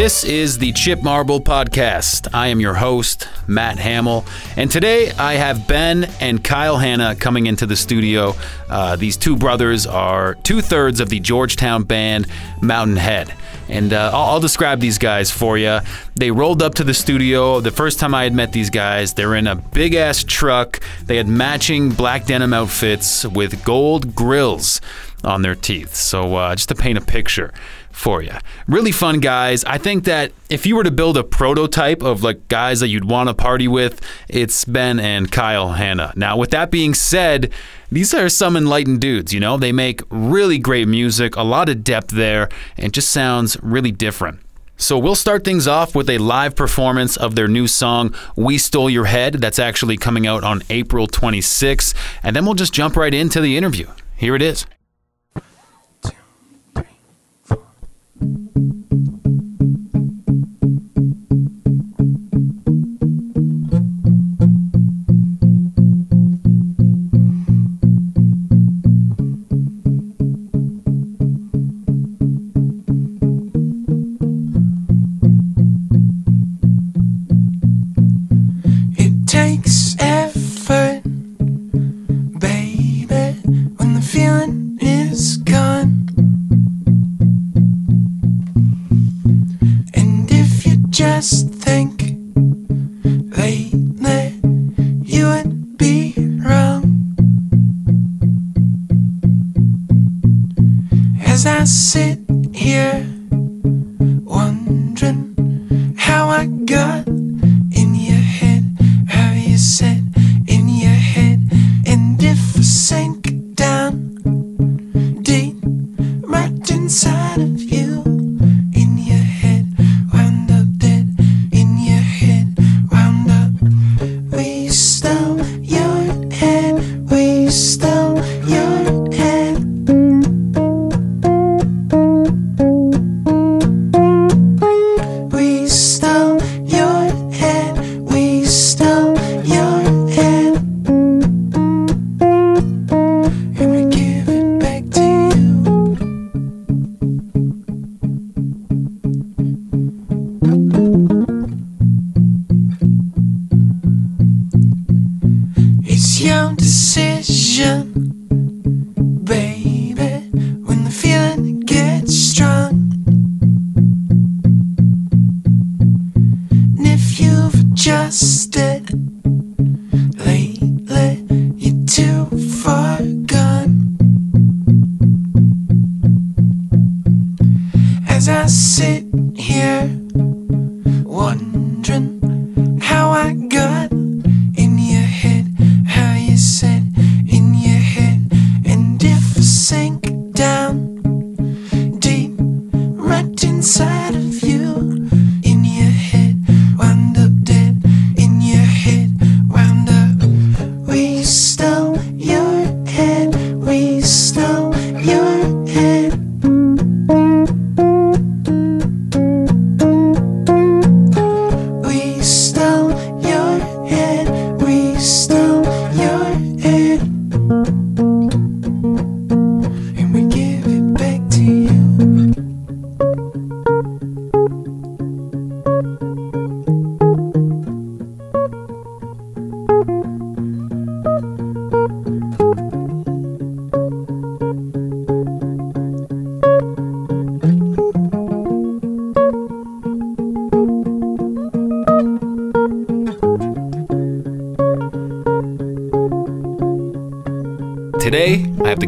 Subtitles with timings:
[0.00, 2.26] This is the Chip Marble Podcast.
[2.32, 4.24] I am your host, Matt Hamel,
[4.56, 8.34] and today I have Ben and Kyle Hannah coming into the studio.
[8.70, 12.28] Uh, these two brothers are two thirds of the Georgetown band
[12.62, 13.34] Mountain Head.
[13.68, 15.80] And uh, I'll, I'll describe these guys for you.
[16.14, 17.60] They rolled up to the studio.
[17.60, 20.80] The first time I had met these guys, they're in a big ass truck.
[21.04, 24.80] They had matching black denim outfits with gold grills
[25.22, 25.94] on their teeth.
[25.94, 27.52] So, uh, just to paint a picture
[28.00, 28.32] for you.
[28.66, 29.62] Really fun guys.
[29.64, 33.04] I think that if you were to build a prototype of like guys that you'd
[33.04, 36.12] want to party with, it's Ben and Kyle Hannah.
[36.16, 37.52] Now, with that being said,
[37.92, 39.58] these are some enlightened dudes, you know?
[39.58, 44.40] They make really great music, a lot of depth there, and just sounds really different.
[44.76, 48.88] So we'll start things off with a live performance of their new song, We Stole
[48.88, 49.34] Your Head.
[49.34, 51.94] That's actually coming out on April 26th.
[52.22, 53.88] And then we'll just jump right into the interview.
[54.16, 54.64] Here it is.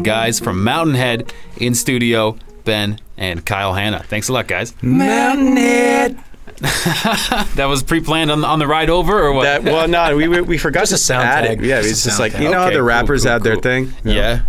[0.03, 4.03] Guys from Mountain Head in studio, Ben and Kyle Hannah.
[4.03, 4.73] Thanks a lot, guys.
[4.81, 6.19] Mountain Head.
[7.55, 9.43] That was pre-planned on, on the ride over, or what?
[9.43, 11.63] That well, no, we we, we forgot Just to sound add tag.
[11.63, 11.65] it.
[11.67, 12.43] Yeah, it's a just like tag.
[12.43, 13.61] you know how the rappers cool, have their cool.
[13.61, 13.93] thing.
[14.03, 14.43] yeah.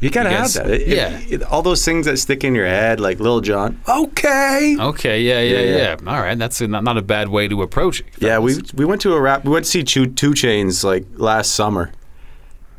[0.00, 0.70] you gotta You have that.
[0.70, 1.18] It- yeah.
[1.28, 3.80] it- all those things that stick in your head, like Lil Jon.
[3.88, 4.76] Okay.
[4.78, 5.22] Okay.
[5.22, 5.40] Yeah.
[5.40, 5.58] Yeah.
[5.60, 5.96] Yeah, Yeah.
[6.02, 6.10] yeah.
[6.12, 6.38] All right.
[6.38, 8.06] That's a, not, not a bad way to approach it.
[8.18, 9.44] Yeah, we we went to a rap.
[9.44, 11.90] We went to see Two, 2 Chainz like last summer,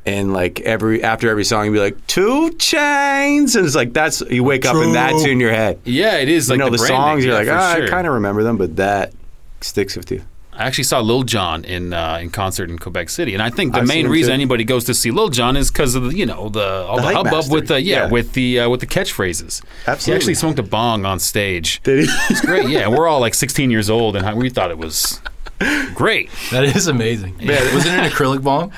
[0.08, 4.22] and like every after every song, you'd be like 2 Chainz, and it's like that's
[4.22, 5.80] you wake up and that's in your head.
[5.84, 6.48] Yeah, it is.
[6.48, 7.86] You Like know the, branding, songs, you're yeah, like, for ah, sure.
[7.86, 9.14] I kind of remember them, but that
[9.62, 10.24] sticks with you.
[10.54, 13.74] I actually saw Lil Jon in uh, in concert in Quebec City, and I think
[13.74, 14.34] the I've main reason too.
[14.36, 17.04] anybody goes to see Lil Jon is because of the, you know the all the,
[17.04, 17.54] hype hubbub master.
[17.54, 18.10] with the yeah, Yeah.
[18.10, 19.62] with the uh, with the catchphrases.
[20.04, 21.80] He actually smoked a bong on stage.
[21.84, 22.12] Did he?
[22.32, 22.70] It's great.
[22.70, 25.22] Yeah, we're all like 16 years old, and we thought it was
[25.94, 26.30] great.
[26.52, 27.38] That is amazing.
[27.38, 28.72] Man, Was it an acrylic bomb?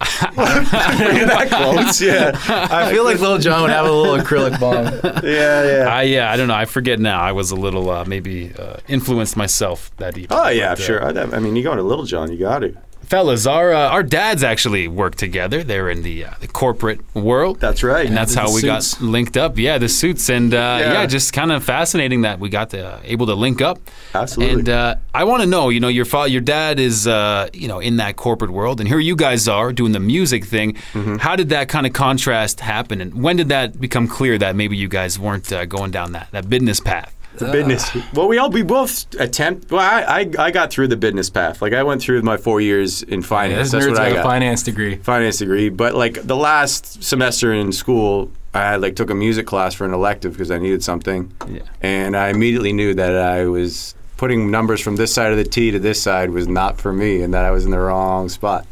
[0.36, 2.00] that close?
[2.00, 2.32] Yeah.
[2.48, 4.84] I feel like Lil Jon would have a little acrylic bomb.
[5.24, 5.88] Yeah, yeah.
[5.88, 6.54] I yeah, I don't know.
[6.54, 7.20] I forget now.
[7.20, 10.38] I was a little uh, maybe uh, influenced myself that evening.
[10.38, 11.04] Oh yeah, But, uh, sure.
[11.04, 12.76] I, I mean, you go to Lil Jon, you got to.
[13.06, 15.62] Fellas, our uh, our dads actually work together.
[15.62, 17.60] They're in the uh, the corporate world.
[17.60, 18.06] That's right.
[18.06, 18.94] and that's how we suits.
[18.94, 19.58] got linked up.
[19.58, 20.92] Yeah, the suits, and uh, yeah.
[20.92, 21.06] Yeah.
[21.06, 23.78] just kind of fascinating that we got to, uh, able to link up.
[24.14, 24.60] Absolutely.
[24.60, 27.68] And uh, I want to know, you know, your fa- your dad is, uh, you
[27.68, 30.74] know, in that corporate world, and here you guys are doing the music thing.
[30.92, 31.16] Mm-hmm.
[31.16, 34.76] How did that kind of contrast happen, and when did that become clear that maybe
[34.76, 37.14] you guys weren't uh, going down that that business path?
[37.38, 37.94] The business.
[37.94, 39.70] Uh, well, we all we both attempt.
[39.70, 41.60] Well, I, I I got through the business path.
[41.62, 43.70] Like I went through my four years in finance.
[43.70, 44.96] This That's what I got a finance degree.
[44.96, 45.68] finance degree.
[45.68, 49.92] But like the last semester in school, I like took a music class for an
[49.92, 51.32] elective because I needed something.
[51.48, 51.62] Yeah.
[51.82, 55.70] And I immediately knew that I was putting numbers from this side of the T
[55.70, 58.66] to this side was not for me, and that I was in the wrong spot.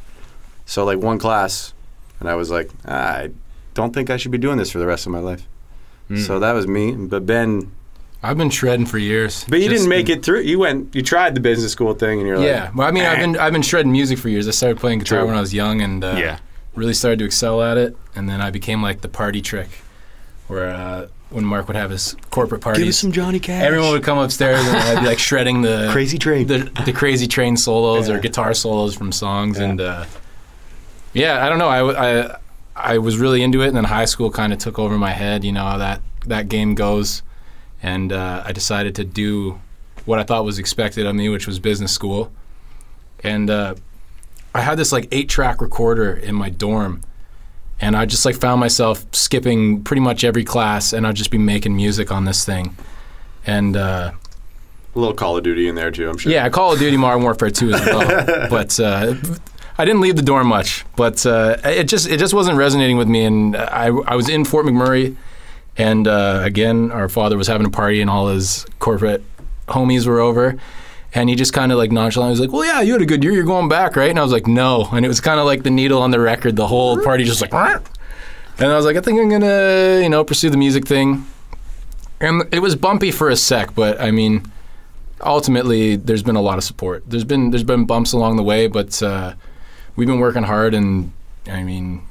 [0.66, 1.74] So like one class,
[2.20, 3.30] and I was like, I
[3.74, 5.46] don't think I should be doing this for the rest of my life.
[6.08, 6.18] Hmm.
[6.18, 6.92] So that was me.
[6.92, 7.72] But Ben,
[8.22, 9.44] I've been shredding for years.
[9.48, 10.42] but you Just- didn't make it through.
[10.42, 13.04] You went, you tried the business school thing, and you're like, Yeah, well, I mean,
[13.04, 14.46] I've been I've been shredding music for years.
[14.46, 15.28] I started playing guitar True.
[15.28, 16.38] when I was young, and uh, Yeah.
[16.76, 17.96] really started to excel at it.
[18.14, 19.68] And then I became like the party trick,
[20.46, 23.64] where uh, when Mark would have his corporate parties, Give us some Johnny Cash.
[23.64, 26.46] everyone would come upstairs and I'd be like shredding the Crazy Train.
[26.46, 30.04] the, the crazy train solos or guitar solos from songs, and uh,
[31.12, 31.68] yeah, I don't know.
[31.68, 32.36] I
[32.76, 35.42] I was really into it, and then high school kind of took over my head.
[35.44, 37.22] You know how that that game goes,
[37.82, 39.60] and uh, I decided to do
[40.04, 42.32] what I thought was expected of me, which was business school,
[43.22, 43.74] and uh,
[44.54, 47.02] I had this like eight track recorder in my dorm.
[47.80, 51.38] And I just like found myself skipping pretty much every class, and I'd just be
[51.38, 52.76] making music on this thing,
[53.44, 54.12] and uh,
[54.94, 56.08] a little Call of Duty in there too.
[56.08, 56.30] I'm sure.
[56.30, 58.48] yeah, Call of Duty Modern Warfare 2 as well.
[58.50, 59.14] but uh,
[59.78, 60.84] I didn't leave the dorm much.
[60.96, 63.24] But uh, it just it just wasn't resonating with me.
[63.24, 65.16] And I, I was in Fort McMurray,
[65.76, 69.22] and uh, again, our father was having a party, and all his corporate
[69.68, 70.58] homies were over.
[71.14, 73.22] And he just kind of like nonchalant was like, "Well, yeah, you had a good
[73.22, 73.32] year.
[73.32, 75.62] You're going back, right?" And I was like, "No." And it was kind of like
[75.62, 76.56] the needle on the record.
[76.56, 77.52] The whole party just like,
[78.58, 81.26] and I was like, "I think I'm gonna, you know, pursue the music thing."
[82.20, 84.50] And it was bumpy for a sec, but I mean,
[85.20, 87.02] ultimately there's been a lot of support.
[87.06, 89.34] There's been there's been bumps along the way, but uh,
[89.96, 91.12] we've been working hard, and
[91.46, 92.02] I mean,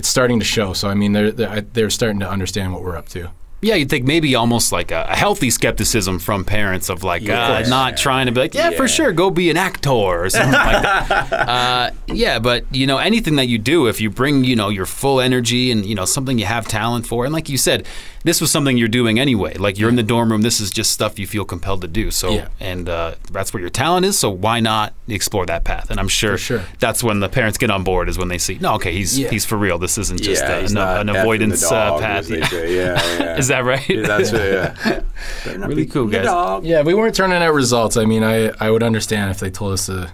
[0.00, 0.72] it's starting to show.
[0.72, 3.30] So I mean, they're they're, they're starting to understand what we're up to.
[3.62, 7.56] Yeah, you'd think maybe almost like a, a healthy skepticism from parents of like uh,
[7.56, 7.68] course.
[7.68, 10.82] not trying to be like, yeah, for sure, go be an actor or something like
[10.82, 11.10] that.
[11.50, 14.86] Uh, yeah, but you know, anything that you do, if you bring you know your
[14.86, 17.86] full energy and you know something you have talent for, and like you said,
[18.22, 19.54] this was something you're doing anyway.
[19.54, 22.10] Like you're in the dorm room, this is just stuff you feel compelled to do.
[22.10, 22.48] So, Yeah.
[22.60, 24.18] and uh, that's where your talent is.
[24.18, 25.90] So why not explore that path?
[25.90, 26.62] And I'm sure, sure.
[26.80, 29.30] that's when the parents get on board is when they see, no, okay, he's Yeah.
[29.30, 29.78] he's for real.
[29.78, 32.28] This isn't just yeah, a, an, an effing the avoidance uh, path.
[32.28, 32.48] Yeah.
[32.52, 33.36] Yeah, yeah.
[33.38, 33.88] Is that right?
[33.88, 34.74] Yeah, that's it.
[34.86, 35.00] Yeah.
[35.66, 36.24] Really cool, guys.
[36.24, 36.64] dog.
[36.64, 37.96] Yeah, we weren't turning out results.
[37.96, 40.10] I mean, I I would understand if they told us to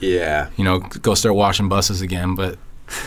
[0.00, 0.48] Yeah.
[0.56, 2.58] you know go start washing buses again, but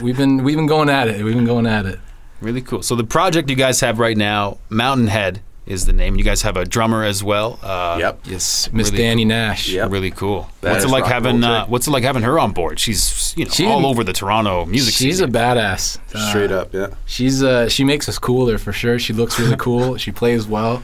[0.01, 1.23] we've been we've been going at it.
[1.23, 2.00] We've been going at it.
[2.41, 2.81] Really cool.
[2.84, 6.15] So the project you guys have right now, Mountain Head is the name.
[6.15, 7.60] You guys have a drummer as well.
[7.62, 8.19] Uh, Yep.
[8.25, 9.69] Yes, Miss Really Danny Nash.
[9.69, 9.91] Yep.
[9.91, 10.50] Really cool.
[10.62, 11.65] That what's it is like having uh.
[11.67, 12.79] What's it like having her on board?
[12.79, 15.29] She's you know She- all over the Toronto music She's scene.
[15.29, 16.00] a badass.
[16.15, 16.74] Uh, Straight up.
[16.74, 16.88] Yeah.
[17.05, 18.98] She's uh she makes us cooler for sure.
[19.00, 19.98] She looks really cool.
[19.98, 20.81] she plays well.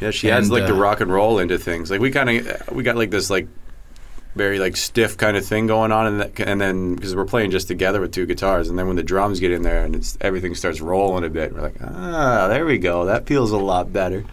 [0.00, 0.10] Yeah.
[0.12, 1.90] She adds And, like the uh, rock and roll into things.
[1.90, 3.48] Like we kind of we got like this like
[4.34, 7.50] very like stiff kind of thing going on, and that, and then because we're playing
[7.50, 10.16] just together with two guitars, and then when the drums get in there and it's
[10.20, 13.04] everything starts rolling a bit, we're like, ah, there we go.
[13.04, 14.24] That feels a lot better.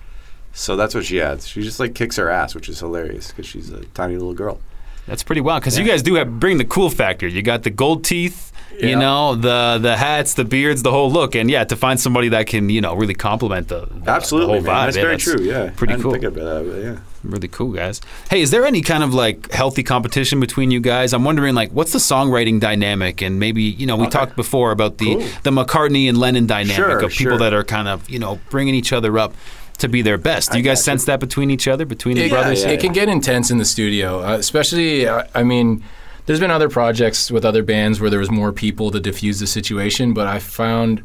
[0.54, 1.48] So that's what she adds.
[1.48, 4.60] She just like kicks her ass, which is hilarious because she's a tiny little girl.
[5.06, 7.28] That's pretty wild because you guys do have bring the cool factor.
[7.28, 11.36] You got the gold teeth, you know, the the hats, the beards, the whole look,
[11.36, 14.72] and yeah, to find somebody that can you know really complement the, the Absolutely, the
[14.72, 14.84] whole man.
[14.84, 14.86] vibe.
[14.88, 15.42] That's yeah, very true.
[15.42, 15.72] Yeah.
[15.76, 16.12] pretty I cool.
[16.12, 16.98] Think about that, but yeah.
[17.24, 18.00] Really cool, guys.
[18.30, 21.14] Hey, is there any kind of like healthy competition between you guys?
[21.14, 23.22] I'm wondering, like, what's the songwriting dynamic?
[23.22, 24.12] And maybe, you know, we Okay.
[24.12, 25.26] talked before about the Cool.
[25.44, 27.38] the McCartney and Lennon dynamic Sure, of people sure.
[27.40, 29.34] that are kind of, you know, bringing each other up
[29.80, 30.52] to be their best.
[30.52, 32.64] Do you I guys sense that between each other, between the It, brothers?
[32.64, 35.06] yeah, it can get intense in the studio, uh, especially.
[35.08, 35.84] Uh, I mean,
[36.26, 39.48] there's been other projects with other bands where there was more people to diffuse the
[39.48, 41.02] situation, but I found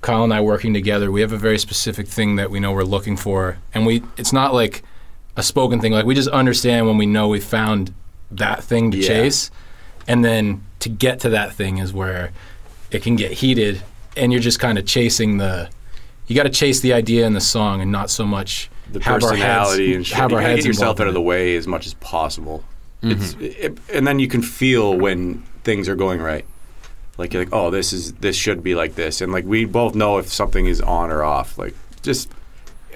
[0.00, 1.10] Kyle and I working together.
[1.12, 4.02] We have a very specific thing that we know we're looking for, and we.
[4.16, 4.82] It's not like
[5.36, 5.92] a spoken thing.
[5.92, 7.92] Like we just understand when we know we found
[8.30, 9.06] that thing to Yeah.
[9.08, 9.50] chase,
[10.08, 12.30] and then to get to that thing is where
[12.90, 13.82] it can get heated,
[14.16, 15.68] and you're just kind of chasing the.
[16.26, 19.22] You got to chase the idea in the song, and not so much the have
[19.24, 20.16] our heads- and shit.
[20.16, 22.62] have you our gotta heads get yourself out of the way as much as possible.
[23.02, 23.42] Mm-hmm.
[23.44, 26.44] It's it, and then you can feel when things are going right.
[27.18, 29.94] Like you're like, oh, this is this should be like this, and like we both
[29.94, 31.58] know if something is on or off.
[31.58, 32.30] Like just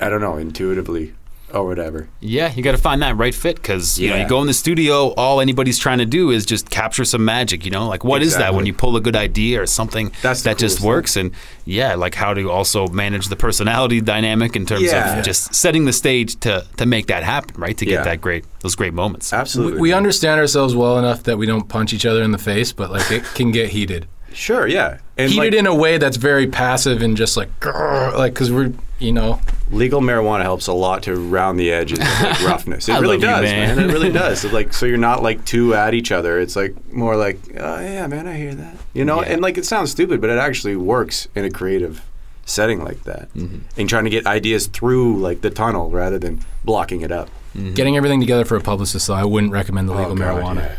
[0.00, 1.12] I don't know, intuitively
[1.54, 2.08] or whatever.
[2.20, 4.54] Yeah, you got to find that right fit because you know you go in the
[4.54, 7.64] studio, all anybody's trying to do is just capture some magic.
[7.64, 10.42] You know, like what is that when you pull a good idea or something That's
[10.42, 10.86] that just coolest thing.
[10.88, 11.16] works?
[11.16, 11.30] And
[11.64, 15.18] yeah, like how to also manage the personality dynamic in terms Yeah.
[15.18, 17.76] of just setting the stage to to make that happen, right?
[17.78, 18.02] To get Yeah.
[18.04, 19.32] that great those great moments.
[19.32, 22.38] Absolutely, We, we understand ourselves well enough that we don't punch each other in the
[22.38, 24.06] face, but like it can get heated.
[24.32, 28.14] Sure, yeah, and heated like, in a way that's very passive and just like, grrr,
[28.16, 32.04] like because we're, you know, legal marijuana helps a lot to round the edges of
[32.04, 32.88] like, roughness.
[32.88, 33.76] It really love you, does, man.
[33.76, 33.90] man.
[33.90, 34.44] It really does.
[34.44, 36.38] It's like so you're not like too at each other.
[36.40, 38.76] It's like more like, oh yeah, man, I hear that.
[38.94, 39.28] You know, Yeah.
[39.32, 42.02] and like it sounds stupid, but it actually works in a creative
[42.44, 43.32] setting like that.
[43.34, 43.58] Mm-hmm.
[43.80, 47.28] And trying to get ideas through like the tunnel rather than blocking it up.
[47.74, 49.06] getting everything together for a publicist.
[49.08, 50.56] Though I wouldn't recommend the legal Oh, God, marijuana.
[50.56, 50.76] yeah.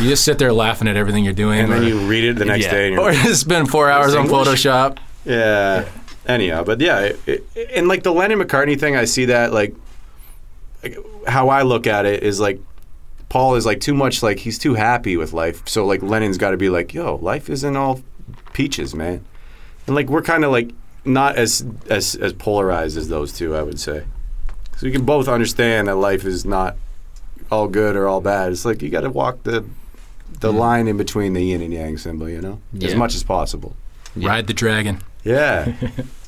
[0.00, 2.36] You just sit there laughing at everything you're doing, And or, then you read it
[2.36, 2.70] the next Yeah.
[2.72, 4.26] day, and you're or just spend four hours on?
[4.28, 4.98] Photoshop.
[5.24, 5.84] Yeah.
[6.26, 9.74] Anyhow, but yeah, it, it, and like the Lennon McCartney thing, I see that like,
[10.82, 12.60] like how I look at it is like
[13.28, 15.66] Paul is like too much like he's too happy with life.
[15.68, 18.00] So like Lennon's got to be like, yo, life isn't all
[18.54, 19.24] peaches, man.
[19.86, 20.70] And like we're kind of like
[21.04, 24.04] not as as as polarized as those two, I would say.
[24.78, 26.76] So we can both understand that life is not
[27.50, 28.52] all good or all bad.
[28.52, 29.64] It's like you got to walk the
[30.40, 33.76] the line in between the yin and yang symbol, you know, as much as possible.
[34.16, 35.00] Ride the dragon.
[35.22, 35.72] Yeah.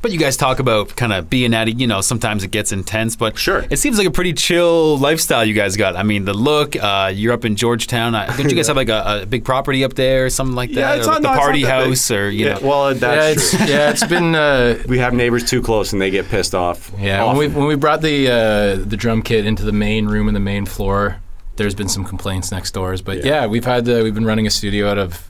[0.00, 1.80] But you guys talk about kind of being at it.
[1.80, 3.64] You know, sometimes it gets intense, but Sure.
[3.68, 5.96] it seems like a pretty chill lifestyle you guys got.
[5.96, 6.76] I mean, the look.
[6.76, 8.14] Uh, you're up in Georgetown.
[8.14, 10.70] I, don't you guys have like a, a big property up there, or something like
[10.70, 10.76] that?
[10.80, 11.68] Yeah, it's or not- like no, the it's not party big.
[11.70, 12.68] house, or you yeah, know.
[12.68, 13.66] well, Yeah, that's it's true.
[13.74, 16.92] yeah, it's been uh, We have neighbors too close, and they get pissed off.
[16.98, 17.24] yeah.
[17.24, 20.34] When we when we brought the uh, the drum kit into the main room in
[20.34, 21.16] the main floor,
[21.56, 23.02] there's been some complaints next doors.
[23.02, 23.42] But Yeah.
[23.42, 25.28] yeah, we've had the, we've been running a studio out of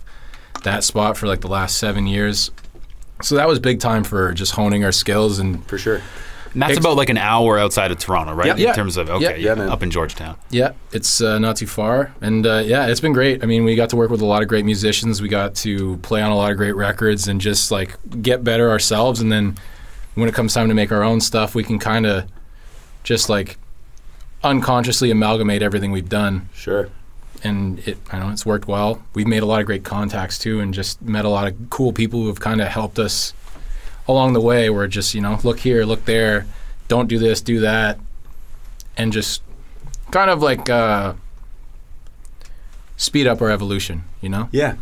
[0.65, 2.51] that spot for like the last seven years.
[3.23, 6.01] So that was big time for just honing our skills and for sure.
[6.53, 8.47] and that's ex- about like an hour outside of Toronto, right?
[8.47, 8.53] Yeah.
[8.55, 8.73] In Yeah.
[8.75, 9.15] terms of Yeah.
[9.15, 9.69] okay, Yeah, man.
[9.69, 10.37] up in Georgetown.
[10.51, 13.43] Yeah, it's uh, not too far, and uh, yeah, it's been great.
[13.43, 15.21] I mean, we got to work with a lot of great musicians.
[15.21, 18.71] We got to play on a lot of great records, and just like get better
[18.71, 19.21] ourselves.
[19.21, 19.57] And then
[20.15, 22.25] when it comes time to make our own stuff, we can kind of
[23.05, 23.59] just like
[24.45, 26.89] unconsciously amalgamate everything we've done, Sure.
[27.45, 29.03] And it I know it's worked well.
[29.15, 31.93] We've made a lot of great contacts too, and just met a lot of cool
[31.93, 33.33] people who have kind of helped us
[34.07, 34.71] along the way.
[34.71, 36.47] Where just you know, look here, look there,
[36.89, 37.99] don't do this, do that,
[38.97, 39.43] and just
[40.11, 41.15] kind of like uh,
[42.97, 44.05] speed up our evolution.
[44.21, 44.77] You know, Yeah.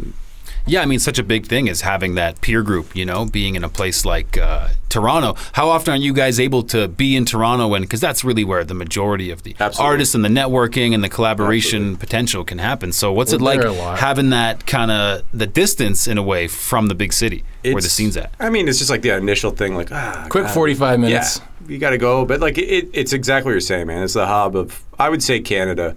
[0.69, 2.97] Yeah, I mean, such a big thing is having that peer group.
[2.97, 5.37] You know, being in a place like uh, Toronto.
[5.53, 7.75] How often are you guys able to be in Toronto?
[7.75, 9.91] And because that's really where the majority of the Absolutely.
[9.93, 12.93] artists and the networking and the collaboration potential can happen.
[12.93, 13.99] So, what's We're it like there a lot.
[14.01, 17.83] having that kind of the distance in a way from the big city where the
[17.83, 18.33] scene's at?
[18.41, 20.55] I mean, it's just like the initial thing, like ah, quick God.
[20.55, 21.39] forty-five minutes.
[21.39, 24.03] Yeah, you got to go, but like it, it's exactly what you're saying, man.
[24.03, 25.97] It's the hub of, I would say, Canada.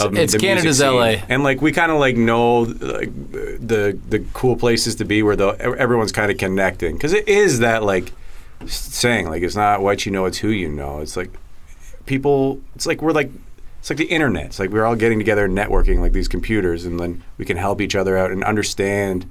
[0.00, 0.80] It's Canada's.
[0.80, 1.16] LA.
[1.28, 5.36] and like we kind of like know like the the cool places to be where
[5.36, 8.12] the everyone's kind of connecting because it is that like
[8.66, 11.00] saying like it's not what you know, it's who you know.
[11.00, 11.30] It's like
[12.06, 12.60] people.
[12.74, 13.30] It's like we're like.
[13.80, 14.46] It's like the internet.
[14.46, 17.56] It's like we're all getting together and networking like these computers, and then we can
[17.56, 19.28] help each other out and understand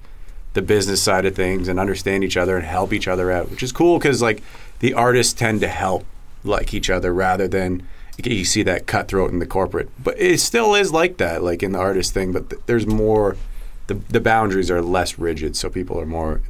[0.53, 3.63] the business side of things and understand each other and help each other out, which
[3.63, 4.43] is cool because like
[4.79, 6.05] the artists tend to help
[6.43, 7.87] like each other rather than
[8.29, 9.89] you see that cutthroat in the corporate.
[10.01, 12.31] But it still is like that, like in the artist thing.
[12.31, 13.37] But th- there's more.
[13.87, 16.41] The the boundaries are less rigid, so people are more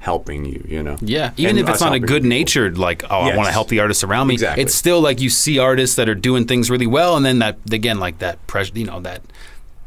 [0.00, 0.64] helping you.
[0.68, 0.96] You know.
[1.00, 3.68] Yeah, even And if it's not a good natured, like, oh, I want to help
[3.68, 4.34] the artists around me.
[4.34, 4.62] Exactly.
[4.62, 7.58] It's still like you see artists that are doing things really well, and then that
[7.72, 9.22] again, like that pressure, you know, that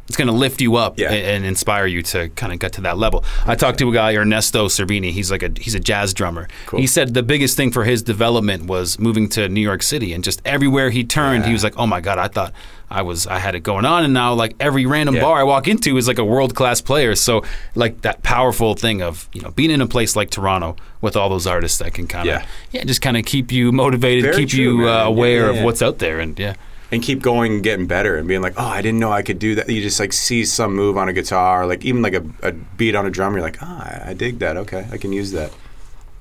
[0.08, 1.12] it's going to lift you up Yeah.
[1.12, 3.24] and, and inspire you to kind of get to that level.
[3.46, 5.12] I talked to a guy, Ernesto Cervini.
[5.12, 6.48] He's like a he's a jazz drummer.
[6.66, 6.80] Cool.
[6.80, 10.24] He said the biggest thing for his development was moving to New York City, and
[10.24, 12.54] just everywhere he turned, he was like, oh my god, I thought.
[12.90, 15.22] I was I had it going on and now like every random Yeah.
[15.24, 17.16] bar I walk into is like a world class player.
[17.16, 17.44] So
[17.76, 21.28] like that powerful thing of, you know, being in a place like Toronto with all
[21.28, 22.46] those artists that can kind of Yeah.
[22.72, 25.60] yeah, just kind of keep you motivated, Very keep true, you uh, Yeah, aware yeah,
[25.60, 26.54] of what's out there and yeah.
[26.91, 29.39] And keep going and getting better and being like, oh, I didn't know I could
[29.39, 29.70] do that.
[29.70, 32.96] You just like see some move on a guitar, like even like a, a beat
[32.96, 33.34] on a drum.
[33.34, 34.58] You're like, ah, I, I dig that.
[34.58, 35.51] Okay, I can use that.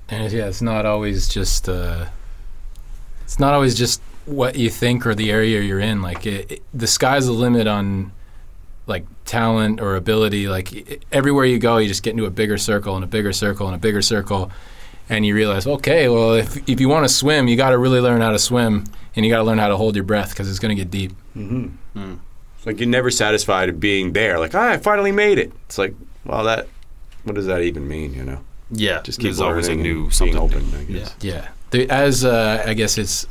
[0.08, 2.06] And it's, yeah, it's not always just uh,
[3.25, 6.02] it's not always just what you think or the area you're in.
[6.02, 8.12] Like it, it, the sky's the limit on
[8.87, 10.49] like talent or ability.
[10.49, 13.32] Like i everywhere you go, you just get into a bigger circle and a bigger
[13.32, 14.50] circle and a bigger circle,
[15.08, 18.00] and you realize, okay, well, if if you want to swim, you got to really
[18.00, 18.84] learn how to swim,
[19.14, 20.90] and you got to learn how to hold your breath because it's going to get
[20.90, 21.12] deep.
[21.34, 24.38] It's like you're never satisfied of being there.
[24.38, 25.52] Like, ah, I finally made it.
[25.66, 25.94] It's like,
[26.25, 26.68] well, that.
[27.25, 28.14] What does that even mean?
[28.14, 30.36] You know, Yeah, just keep there's always a new something.
[30.38, 30.70] open.
[30.70, 30.78] new.
[30.78, 31.14] I guess.
[31.20, 31.32] Yeah.
[31.34, 31.48] Yeah.
[31.70, 33.26] There, as uh, I guess it's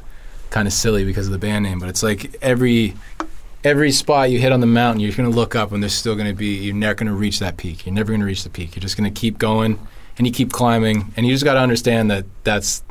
[0.49, 2.93] kind of silly because of the band name, but it's like every
[3.63, 6.15] every spot you hit on the mountain, you're going to look up and there's still
[6.15, 7.85] going to be you're never going to reach that peak.
[7.85, 8.75] You're never going to reach the peak.
[8.75, 9.79] You're just going to keep going
[10.17, 12.83] and you keep climbing and you just got to understand that that's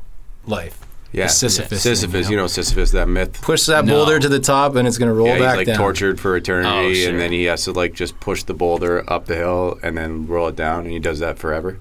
[0.46, 0.78] life.
[1.12, 2.26] Yeah, The Sisyphus thing, Sisyphus.
[2.26, 2.42] you You know?
[2.42, 3.40] know Sisyphus, that myth.
[3.40, 3.94] Push that No.
[3.94, 5.76] boulder to the top and it's going to roll yeah, back he's like down.
[5.76, 7.10] tortured for eternity, Oh, sure.
[7.10, 10.26] and then he has to like just push the boulder up the hill and then
[10.26, 11.78] roll it down, and he does that forever.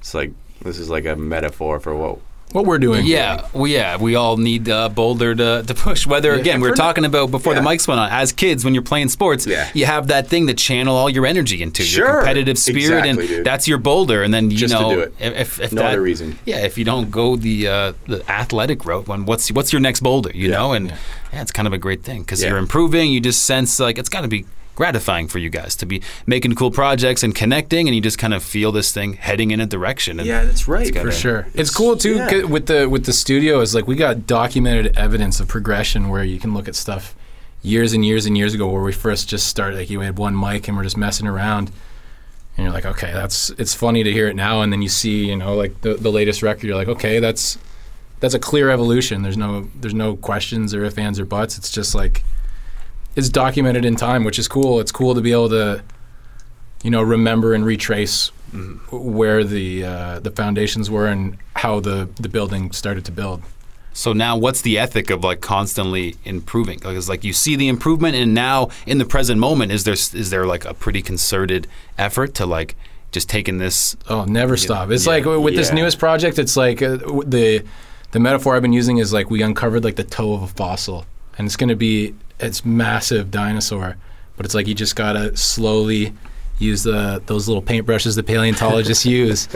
[0.00, 2.18] It's like this is like a metaphor for what.
[2.54, 3.04] What we're doing.
[3.04, 6.06] Yeah, well, yeah, we all need uh, boulder to, to push.
[6.06, 6.40] Whether Yeah.
[6.40, 8.08] again, we were talking about before the mics went on.
[8.12, 9.68] As kids, when you're playing sports, Yeah.
[9.74, 13.18] you have that thing to channel all your energy into your competitive spirit, Exactly, and
[13.28, 13.44] dude.
[13.44, 14.22] that's your boulder.
[14.22, 15.14] And then you Just know, do it.
[15.18, 16.38] if if No that, other reason.
[16.44, 19.98] yeah, if you don't go the uh, the athletic route, when what's what's your next
[20.00, 20.30] boulder?
[20.32, 20.56] You Yeah.
[20.58, 20.86] know, and
[21.32, 21.42] yeah.
[21.42, 22.50] it's kind of a great thing because Yeah.
[22.50, 23.10] you're improving.
[23.10, 26.54] You just sense like it's got to be gratifying for you guys to be making
[26.54, 29.66] cool projects and connecting, and you just kind of feel this thing heading in a
[29.66, 30.18] direction.
[30.20, 30.92] And that's right.
[30.92, 31.46] gotta- for sure.
[31.54, 32.28] It's cool too yeah.
[32.30, 36.24] 'cause with the with the studio is like we got documented evidence of progression where
[36.24, 37.14] you can look at stuff
[37.62, 40.38] years and years and years ago where we first just started like you had one
[40.38, 41.70] mic and we're just messing around
[42.58, 45.24] and you're like okay that's it's funny to hear it now and then you see
[45.26, 47.56] you know like the, the latest record you're like okay that's
[48.20, 51.70] that's a clear evolution there's no there's no questions or ifs ands or buts it's
[51.70, 52.22] just like
[53.16, 55.82] it's documented in time which is cool it's cool to be able to
[56.82, 58.30] you know remember and retrace
[58.90, 63.42] where the uh, the foundations were and how the the building started to build.
[63.92, 66.78] So now, what's the ethic of like constantly improving?
[66.78, 70.30] Because like you see the improvement, and now in the present moment, is there is
[70.30, 71.66] there like a pretty concerted
[71.98, 72.76] effort to like
[73.12, 73.96] just taking this?
[74.08, 74.90] Oh, never stop!
[74.90, 76.96] It's yeah, like with this newest project, it's like uh,
[77.26, 77.64] the
[78.12, 81.06] the metaphor I've been using is like we uncovered like the toe of a fossil,
[81.38, 83.96] and it's going to be it's massive dinosaur,
[84.36, 86.12] but it's like you just gotta slowly
[86.58, 89.48] use the those little paintbrushes the paleontologists use,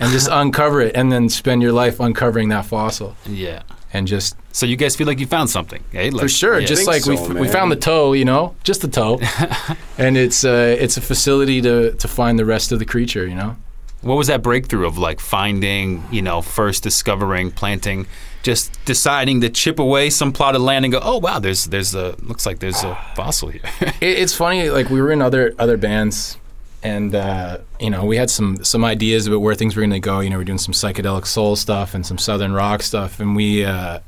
[0.00, 3.62] and just uncover it, and then spend your life uncovering that fossil, Yeah.
[3.92, 6.10] and just So you guys feel like you found something, eh?
[6.12, 6.58] Like, for sure.
[6.60, 6.66] yeah.
[6.66, 9.18] Just think like we, f- we found the toe, you know, just the toe,
[9.98, 13.34] and it's uh, it's a facility to to find the rest of the creature, you
[13.34, 13.56] know.
[14.02, 18.06] what was that breakthrough of like finding, you know, first discovering, planting,
[18.44, 21.94] just deciding to chip away some plot of land and go, oh wow, there's there's
[21.94, 23.62] a looks like there's a fossil here.
[24.00, 26.36] It, it's funny, like we were in other other bands,
[26.82, 30.00] and uh, you know we had some some ideas about where things were going to
[30.00, 30.20] go.
[30.20, 33.64] You know, we're doing some psychedelic soul stuff and some southern rock stuff, and we
[33.64, 34.00] uh,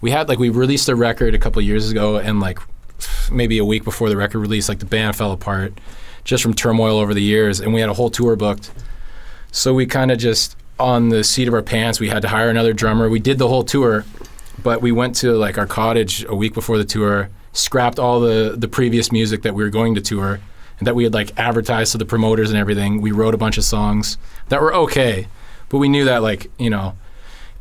[0.00, 2.58] we had like we released a record a couple years ago, and like
[3.30, 5.72] maybe a week before the record release, like the band fell apart
[6.24, 8.72] just from turmoil over the years, and we had a whole tour booked.
[9.52, 12.48] So we kind of just on the seat of our pants, we had to hire
[12.48, 13.08] another drummer.
[13.08, 14.04] We did the whole tour,
[14.62, 18.54] but we went to like our cottage a week before the tour, scrapped all the
[18.56, 20.40] the previous music that we were going to tour
[20.78, 23.00] and that we had like advertised to the promoters and everything.
[23.00, 25.28] We wrote a bunch of songs that were okay,
[25.68, 26.96] but we knew that like, you know,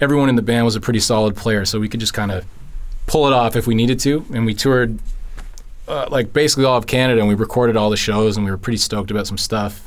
[0.01, 2.45] everyone in the band was a pretty solid player, so we could just kind of
[3.05, 4.25] pull it off if we needed to.
[4.33, 4.99] And we toured
[5.87, 8.57] uh, like basically all of Canada and we recorded all the shows and we were
[8.57, 9.85] pretty stoked about some stuff.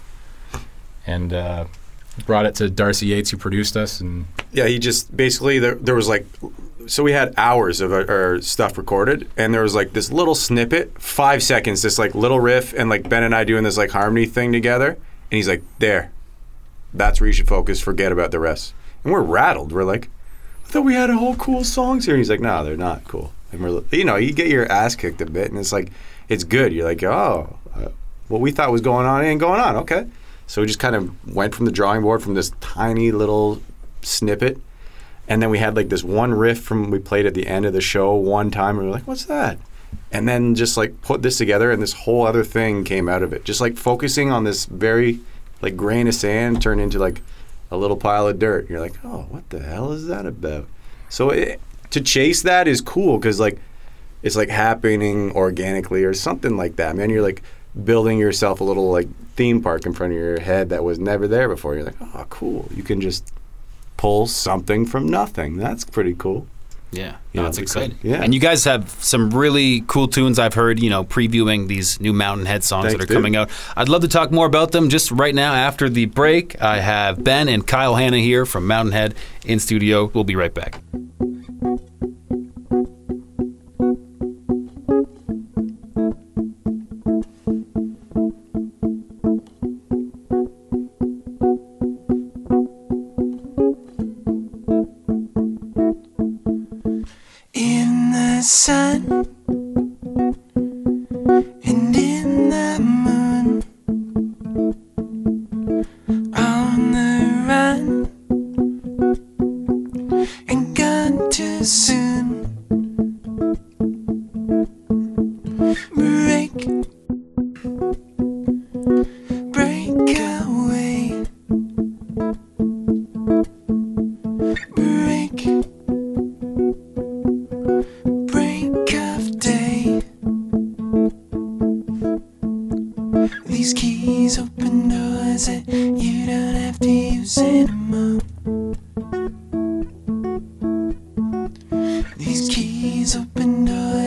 [1.06, 1.64] And uh,
[2.26, 5.94] brought it to Darcy Yates who produced us and Yeah, he just basically there, there
[5.94, 6.26] was like
[6.86, 10.34] so we had hours of our, our stuff recorded and there was like this little
[10.34, 13.90] snippet, 5 seconds this like little riff and like Ben and I doing this like
[13.90, 16.12] harmony thing together and he's like, "There.
[16.92, 19.72] That's where you should focus, forget about the rest." And we're rattled.
[19.72, 20.10] We're like,
[20.66, 23.04] "I thought we had a whole cool songs here." And he's like, "No, they're not
[23.04, 25.90] cool." And we're you know, you get your ass kicked a bit and it's like
[26.28, 26.72] it's good.
[26.74, 27.88] You're like, "Oh, uh,
[28.28, 30.06] what we thought was going on ain't going on." Okay.
[30.52, 33.62] So we just kind of went from the drawing board from this tiny little
[34.02, 34.60] snippet.
[35.26, 37.72] And then we had like this one riff from we played at the end of
[37.72, 39.56] the show one time and we were like, what's that?
[40.10, 43.32] And then just like put this together and this whole other thing came out of
[43.32, 43.46] it.
[43.46, 45.20] Just like focusing on this very
[45.62, 47.22] like grain of sand turned into like
[47.70, 48.68] a little pile of dirt.
[48.68, 50.68] You're like, oh, what the hell is that about?
[51.08, 51.62] So it,
[51.92, 53.58] to chase that is cool because like
[54.22, 57.08] it's like happening organically or something like that, man.
[57.08, 57.42] You're like
[57.84, 61.26] building yourself a little like theme park in front of your head that was never
[61.26, 61.74] there before.
[61.74, 62.68] You're like, oh, cool.
[62.74, 63.32] You can just
[63.96, 65.56] pull something from nothing.
[65.56, 66.46] That's pretty cool.
[66.94, 67.98] Yeah, You no, know, it's exciting.
[68.02, 68.22] yeah.
[68.22, 70.38] and you guys have some really cool tunes.
[70.38, 73.16] I've heard, you know, previewing these new Mountain Head songs Thanks, that are dude.
[73.16, 73.48] coming out.
[73.74, 74.90] I'd love to talk more about them.
[74.90, 78.92] Just right now, after the break, I have Ben and Kyle Hannah here from Mountain
[78.92, 79.14] Head
[79.46, 80.10] in studio.
[80.12, 80.80] We'll be right back.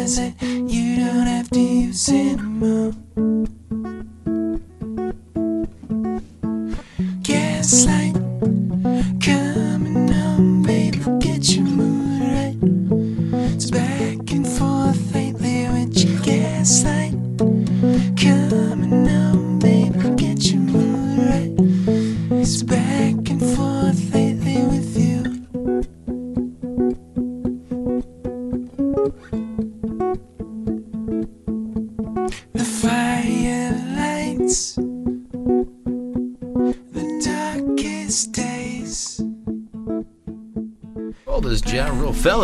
[0.06, 2.85] That you don't have to use anymore.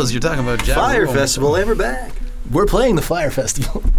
[0.02, 1.14] Rule fellas, you're talking about Ja Fire Rule.
[1.14, 2.12] Festival, and we're back.
[2.50, 3.84] We're playing the Fyre Festival.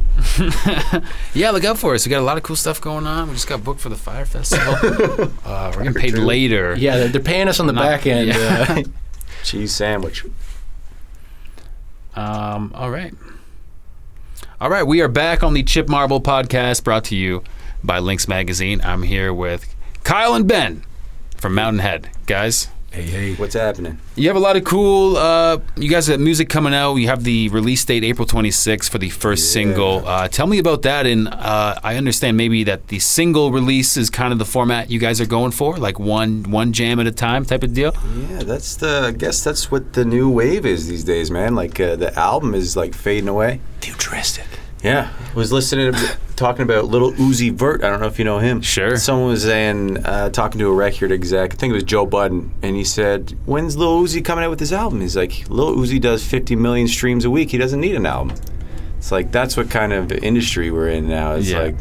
[1.35, 2.07] Yeah, look out for us.
[2.07, 3.29] We got a lot of cool stuff going on.
[3.29, 4.75] We just got booked for the Fyre Festival.
[5.45, 6.75] uh, we're getting paid later.
[6.77, 8.29] yeah, they're, they're paying us on the Not- back end.
[8.29, 8.67] yeah.
[8.69, 8.83] Uh,
[9.45, 10.25] Cheese sandwich.
[12.15, 13.15] Um, all right.
[14.61, 17.43] All right, we are back on the Chip Marble podcast brought to you
[17.83, 18.81] by Lynx Magazine.
[18.83, 20.85] I'm here with Kyle and Ben
[21.37, 22.11] from Mountain Head.
[22.27, 23.35] Guys, hey, hey.
[23.35, 23.99] What's happening?
[24.17, 26.95] you have a lot of cool, uh, you guys have music coming out.
[26.97, 29.53] You have the release date April 26th for the first Yeah.
[29.63, 30.07] single.
[30.07, 31.07] Uh, tell me about that.
[31.07, 34.99] And uh, I understand maybe that the single release is kind of the format you
[34.99, 37.95] guys are going for, like one one jam at a time type of deal.
[38.31, 39.07] Yeah, that's the.
[39.09, 41.55] I guess that's what the new wave is these days, man.
[41.55, 43.61] Like uh, the album is like fading away.
[43.81, 44.47] Futuristic.
[44.85, 47.85] Yeah, was listening to talking about Lil Uzi Vert.
[47.85, 48.61] I don't know if you know him.
[48.63, 48.97] Sure.
[48.97, 51.53] Someone was saying uh, talking to a record exec.
[51.55, 54.61] I think it was Joe Budden, and he said, "When's Lil Uzi coming out with
[54.61, 57.51] his album?" He's like, "Lil Uzi does 50 million streams a week.
[57.51, 58.37] He doesn't need an album."
[58.99, 61.35] It's like that's what kind of industry we're in now.
[61.35, 61.61] It's Yeah.
[61.63, 61.77] like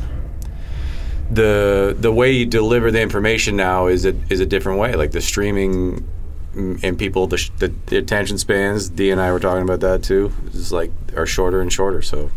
[1.32, 4.95] the the way you deliver the information now is a is a different way.
[4.95, 6.08] Like the streaming
[6.56, 8.89] mm, and people the, sh- the, the attention spans.
[8.89, 10.32] D and I were talking about that too.
[10.54, 12.02] Is like are shorter and shorter.
[12.02, 12.30] So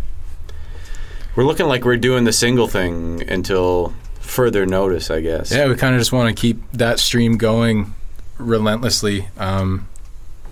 [1.37, 5.53] we're looking like we're doing the single thing until further notice, I guess.
[5.53, 7.95] Yeah, we kind of just want to keep that stream going
[8.39, 9.29] relentlessly.
[9.37, 9.89] Um,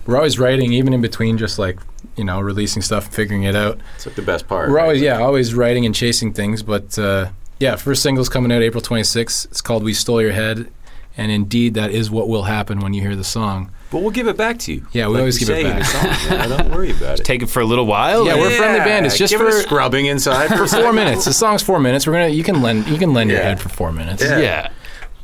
[0.05, 1.79] we're always writing, even in between, just like
[2.15, 3.79] you know, releasing stuff, and figuring it out.
[3.95, 4.69] It's like the best part.
[4.69, 4.83] We're right?
[4.83, 6.61] always, yeah, always writing and chasing things.
[6.63, 9.45] But uh, yeah, first single's coming out April 26th.
[9.45, 10.71] It's called "We Stole Your Head,"
[11.17, 13.71] and indeed, that is what will happen when you hear the song.
[13.91, 14.87] But we'll give it back to you.
[14.91, 15.79] Yeah, we Like always give it back.
[15.79, 16.49] the song, man.
[16.57, 17.23] Don't worry about it.
[17.23, 18.25] Take it for a little while.
[18.25, 19.05] Yeah, or- we're friendly band.
[19.05, 21.25] It's just give for it a scrubbing inside for four minutes.
[21.25, 22.07] The song's four minutes.
[22.07, 24.23] We're gonna you can lend you can lend your head for four minutes.
[24.23, 24.39] Yeah.
[24.39, 24.71] yeah.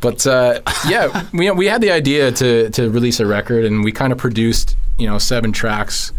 [0.02, 3.92] But uh, yeah, we we had the idea to to release a record, and we
[3.92, 6.14] kind of produced you know seven tracks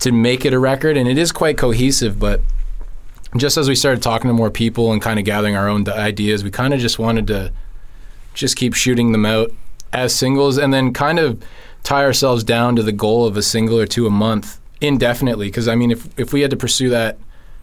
[0.00, 2.18] to make it a record, and it is quite cohesive.
[2.20, 2.42] But
[3.36, 6.44] just as we started talking to more people and kind of gathering our own ideas,
[6.44, 7.50] we kind of just wanted to
[8.34, 9.50] just keep shooting them out
[9.92, 11.42] as singles, and then kind of
[11.82, 15.46] tie ourselves down to the goal of a single or two a month indefinitely.
[15.48, 17.16] Because I mean, if if we had to pursue that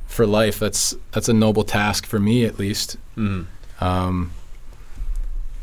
[0.08, 3.46] for life, that's that's a noble task for me at least Mm.
[3.82, 4.32] um,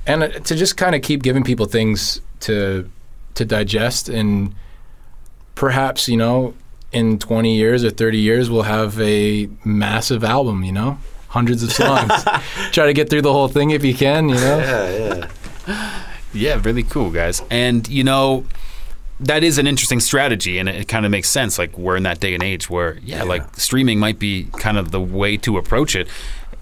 [0.06, 2.88] and uh, to just kind of keep giving people things to
[3.34, 4.54] to digest and
[5.54, 6.54] perhaps you know
[6.92, 11.72] in 20 years or 30 years we'll have a massive album you know hundreds of
[11.72, 12.12] songs
[12.72, 15.26] try to get through the whole thing if you can you know Yeah,
[15.66, 16.04] yeah.
[16.32, 17.42] Yeah, really cool, guys.
[17.50, 18.44] And you know,
[19.20, 21.58] that is an interesting strategy, and it, kind of makes sense.
[21.58, 24.90] Like we're in that day and age where, yeah, like streaming might be kind of
[24.90, 26.08] the way to approach it.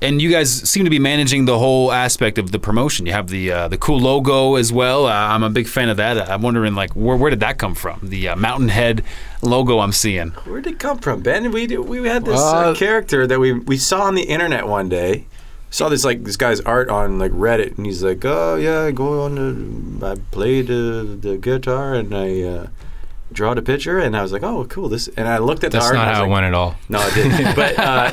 [0.02, 3.06] And you guys seem to be managing the whole aspect of the promotion.
[3.06, 5.06] You have the uh, the cool logo as well.
[5.06, 6.30] Uh, I'm a big fan of that.
[6.30, 8.00] I'm wondering, like, where where did that come from?
[8.02, 9.02] The uh, Mountain Head
[9.40, 10.30] logo I'm seeing.
[10.44, 11.50] Where did it come from, Ben?
[11.50, 14.68] We did- we had this uh, Uh, character that we we saw on the internet
[14.68, 15.24] one day.
[15.70, 18.90] Saw this like this guy's art on like Reddit, and he's like, "Oh yeah, I
[18.92, 19.34] go on
[19.98, 22.66] the I play the the guitar and I uh,
[23.32, 25.84] draw the picture," and I was like, "Oh, cool." This and I looked at that's
[25.90, 25.96] the art.
[25.96, 27.56] not and I was how like, it went at all No, it didn't.
[27.62, 28.12] but uh,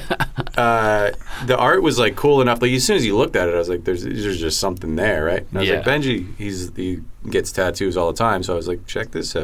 [0.58, 1.12] uh,
[1.46, 2.62] the art was like cool enough.
[2.62, 4.96] Like as soon as you looked at it, I was like, "There's there's just something
[4.96, 8.54] there, right?" And I was like, "Benji, he's he gets tattoos all the time," so
[8.54, 9.44] I was like, "Check this out."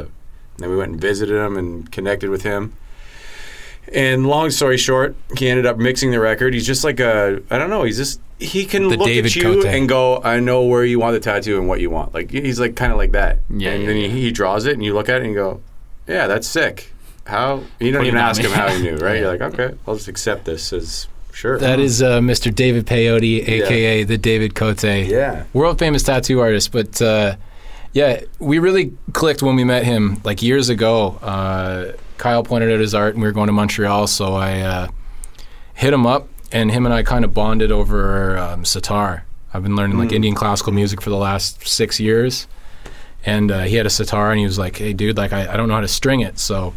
[0.55, 2.73] And then we went and visited him and connected with him.
[3.91, 6.53] And long story short, he ended up mixing the record.
[6.53, 7.83] He's just like a I don't know.
[7.83, 9.65] He's just he can The look David at you Cote.
[9.65, 12.13] and go, I know where you want the tattoo and what you want.
[12.13, 13.39] Like he's like kind of like that.
[13.49, 14.07] Yeah, And yeah, then yeah.
[14.09, 15.61] He, he draws it, and you look at it and you go,
[16.07, 16.91] Yeah, that's sick.
[17.29, 18.47] How you don't Put even ask me.
[18.47, 19.19] him how he knew, right?
[19.19, 21.57] You're like, okay, I'll just accept this as sure.
[21.59, 22.53] That is uh, Mr.
[22.53, 24.83] David Peyote, aka the David Cote.
[24.83, 25.45] Yeah.
[25.53, 26.71] World famous tattoo artist.
[26.71, 27.35] But uh,
[27.93, 31.19] yeah, we really clicked when we met him like years ago.
[31.21, 34.07] Uh, Kyle pointed out his art and we were going to Montreal.
[34.07, 34.87] So I uh,
[35.73, 39.23] hit him up and him and I kind of bonded over um, sitar.
[39.53, 42.47] I've been learning like Indian classical music for the last six years.
[43.25, 45.57] And uh, he had a sitar and he was like, hey, dude, like I, I
[45.57, 46.37] don't know how to string it.
[46.39, 46.73] So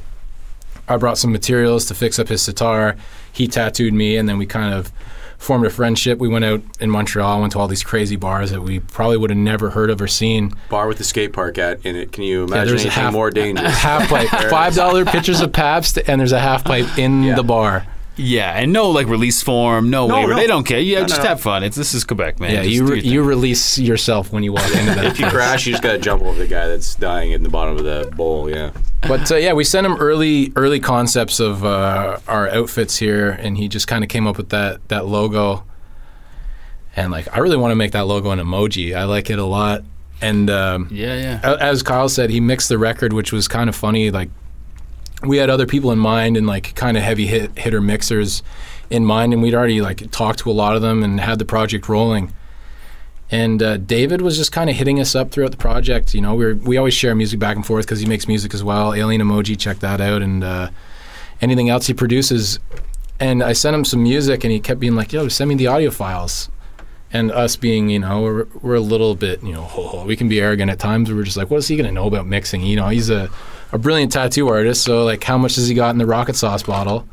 [0.89, 2.97] I brought some materials to fix up his sitar.
[3.33, 4.93] He tattooed me, and then we kind of
[5.39, 6.19] formed a friendship.
[6.19, 9.31] We went out in Montreal, went to all these crazy bars that we probably would
[9.31, 10.53] have never heard of or seen.
[10.69, 12.13] bar with the skate park at in it.
[12.13, 13.73] Can you imagine Yeah, there's a anything half more dangerous?
[13.79, 17.35] half pipe, five dollar pitchers of Pabst, and there's a half pipe in Yeah.
[17.35, 17.87] the bar.
[18.17, 20.31] Yeah, and no like release form, no, No, waiver.
[20.31, 20.37] no.
[20.37, 20.79] They don't care.
[20.79, 21.29] Yeah, No, just no.
[21.29, 21.63] have fun.
[21.65, 22.51] It's this is Quebec, man.
[22.51, 23.13] Yeah, Just you do re- your thing.
[23.13, 25.05] you release yourself when you walk into that.
[25.13, 27.77] if you crash, you just gotta jump over the guy that's dying in the bottom
[27.79, 28.51] of the bowl.
[28.51, 28.73] Yeah.
[29.09, 33.57] But uh, yeah, we sent him early early concepts of uh, our outfits here, and
[33.57, 35.65] he just kind of came up with that that logo.
[36.95, 38.95] And like, I really want to make that logo an emoji.
[38.95, 39.83] I like it a lot.
[40.21, 41.41] And um, yeah, yeah.
[41.43, 44.11] a- as Kyle said, he mixed the record, which was kind of funny.
[44.11, 44.29] Like,
[45.25, 48.43] we had other people in mind and like kind of heavy hit hitter mixers
[48.91, 51.45] in mind, and we'd already like talked to a lot of them and had the
[51.45, 52.33] project rolling.
[53.31, 56.13] And uh, David was just kind of hitting us up throughout the project.
[56.13, 58.53] You know, we are we always share music back and forth because he makes music
[58.53, 58.93] as well.
[58.93, 60.71] Alien Emoji, check that out, and uh,
[61.41, 62.59] anything else he produces.
[63.19, 65.67] And I sent him some music, and he kept being like, "Yo, send me the
[65.67, 66.51] audio files."
[67.15, 70.41] And us being, you know, we're, we're a little bit, you know, we can be
[70.41, 71.13] arrogant at times.
[71.13, 72.63] We're just like, what is he going to know about mixing?
[72.63, 73.29] You know, he's a,
[73.73, 74.85] a brilliant tattoo artist.
[74.85, 77.09] So, like, how much has he got in the rocket sauce bottle?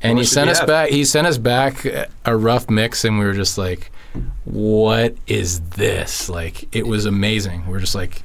[0.00, 0.66] And he sent us have?
[0.66, 0.90] back.
[0.90, 1.86] He sent us back
[2.24, 3.92] a rough mix, and we were just like,
[4.44, 7.66] "What is this?" Like, it was amazing.
[7.68, 8.24] We're just like,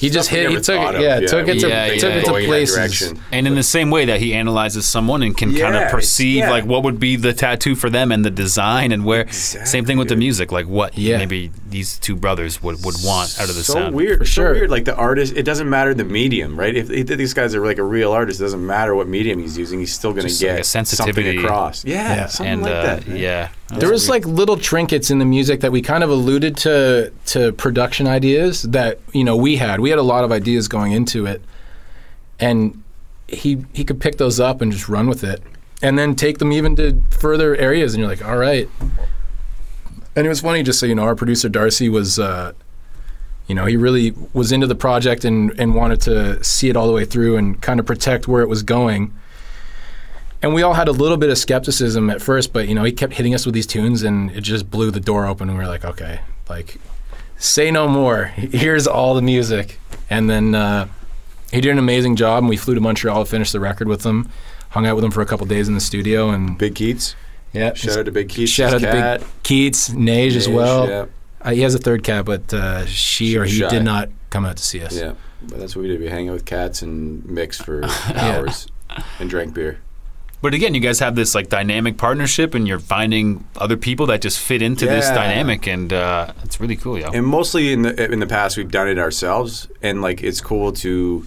[0.00, 0.50] he just hit.
[0.50, 0.94] He took it.
[0.96, 1.00] of.
[1.02, 2.08] Yeah, Yeah, took it to Yeah, took yeah.
[2.08, 2.76] it to Going in that places.
[2.76, 3.20] direction.
[3.30, 6.50] And in the same way that he analyzes someone and can kind of perceive yeah.
[6.50, 9.30] like what would be the tattoo for them and the design and where.
[9.30, 11.18] Same thing with the music, like what Yeah.
[11.18, 13.94] maybe these two brothers would, would want out of the so sound.
[13.94, 14.26] weird.
[14.26, 14.54] sure.
[14.54, 14.70] So weird.
[14.70, 16.74] Like the artist, it doesn't matter the medium, right?
[16.74, 19.58] If, if these guys are like a real artist, it doesn't matter what medium he's
[19.58, 19.78] using.
[19.80, 21.26] He's still going to Just like get a sensitivity.
[21.34, 21.84] something across.
[21.84, 22.26] Yeah, Yeah.
[22.26, 23.06] something And like uh, that.
[23.08, 23.16] man.
[23.18, 27.12] yeah, There was like little trinkets in the music that we kind of alluded to
[27.26, 29.80] to production ideas that you know we had.
[29.80, 31.42] We had a lot of ideas going into it,
[32.38, 32.82] and
[33.28, 35.42] he he could pick those up and just run with it,
[35.82, 37.94] and then take them even to further areas.
[37.94, 38.68] And you're like, all right.
[40.16, 42.52] And it was funny, just so you know, our producer Darcy was, uh,
[43.46, 46.88] you know, he really was into the project and and wanted to see it all
[46.88, 49.14] the way through and kind of protect where it was going
[50.42, 52.92] and we all had a little bit of skepticism at first, but you know, he
[52.92, 55.48] kept hitting us with these tunes, and it just blew the door open.
[55.48, 56.78] And we were like, okay, like,
[57.36, 58.24] say no more.
[58.24, 59.78] Here's all the music.
[60.08, 60.88] And then uh,
[61.52, 64.04] he did an amazing job, and we flew to Montreal to finish the record with
[64.04, 64.28] him.
[64.70, 67.16] Hung out with him for a couple days in the studio, and Big Keats.
[67.52, 68.50] yeah, Shout out to Big Keats.
[68.52, 69.20] shout out his to cat.
[69.20, 70.88] Big Keats, Nage as well.
[70.88, 71.06] Yeah,
[71.42, 73.68] Uh, he has a third cat, but uh, she or he Shy.
[73.68, 74.96] did not come out to see us.
[74.96, 75.14] yeah.
[75.42, 76.00] But that's what we did.
[76.00, 77.82] We hang out with cats and mix for
[78.14, 78.68] hours
[79.18, 79.78] and drank beer.
[80.42, 84.22] But again, you guys have this like dynamic partnership, and you're finding other people that
[84.22, 87.10] just fit into this dynamic, and uh, it's really cool, yo.
[87.10, 90.72] And mostly in the in the past, we've done it ourselves, and like it's cool
[90.72, 91.26] to.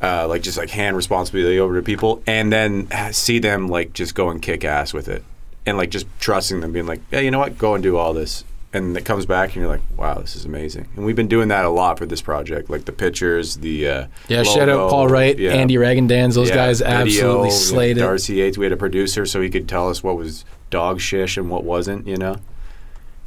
[0.00, 4.16] Uh, like just like hand responsibility over to people, and then see them like just
[4.16, 5.22] go and kick ass with it,
[5.64, 8.12] and like just trusting them, being like, yeah, you know what, go and do all
[8.12, 10.88] this, and it comes back, and you're like, wow, this is amazing.
[10.96, 14.06] And we've been doing that a lot for this project, like the pictures, the uh,
[14.28, 15.52] Yeah, shout out Paul Wright, yeah.
[15.52, 16.34] Andy Ragandans.
[16.34, 18.00] Those Yeah, guys video, absolutely slayed it.
[18.00, 21.36] Darcy Yates, we had a producer, so he could tell us what was dog shish
[21.36, 22.36] and what wasn't, you know.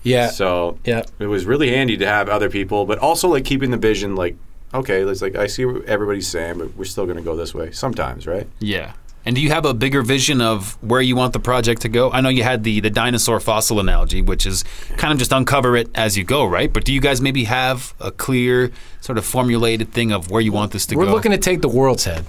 [0.04, 1.04] Yeah, So yeah.
[1.18, 4.36] it was really handy to have other people, but also like keeping the vision like,
[4.74, 7.56] okay, it's like I see what everybody's saying, but we're still going to go this
[7.56, 8.48] way sometimes, right?
[8.60, 8.94] Yeah.
[9.26, 12.12] And do you have a bigger vision of where you want the project to go?
[12.12, 14.64] I know you had the the dinosaur fossil analogy, which is
[14.98, 16.72] kind of just uncover it as you go, right?
[16.72, 20.52] But do you guys maybe have a clear sort of formulated thing of where you
[20.52, 21.00] want this to go?
[21.00, 21.14] We're go?
[21.14, 22.26] looking to take the world's head.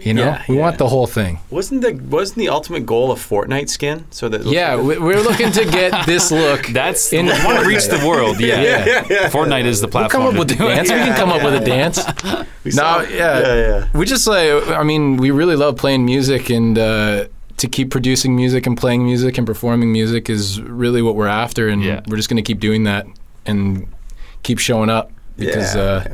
[0.00, 0.60] You know, Yeah, we yeah.
[0.62, 1.38] want the whole thing.
[1.50, 4.04] Wasn't the wasn't the ultimate goal of Fortnite skin?
[4.10, 6.66] So that Yeah, we- we're looking to get this look.
[6.72, 8.40] That's In- we want to reach the world.
[8.40, 8.62] Yeah.
[8.62, 9.04] Yeah.
[9.10, 9.28] yeah.
[9.28, 10.22] Fortnite is the We'll platform.
[10.24, 10.74] come up with the do it.
[10.76, 10.88] dance.
[10.90, 11.98] We can come up with a dance.
[12.76, 13.40] no, yeah.
[13.40, 13.86] Yeah, yeah.
[13.92, 17.26] We just like, I mean, we really love playing music, and uh,
[17.58, 21.68] to keep producing music and playing music and performing music is really what we're after,
[21.68, 22.00] and Yeah.
[22.08, 23.06] we're just going to keep doing that
[23.44, 23.86] and
[24.42, 25.82] keep showing up because Yeah.
[25.82, 26.04] uh,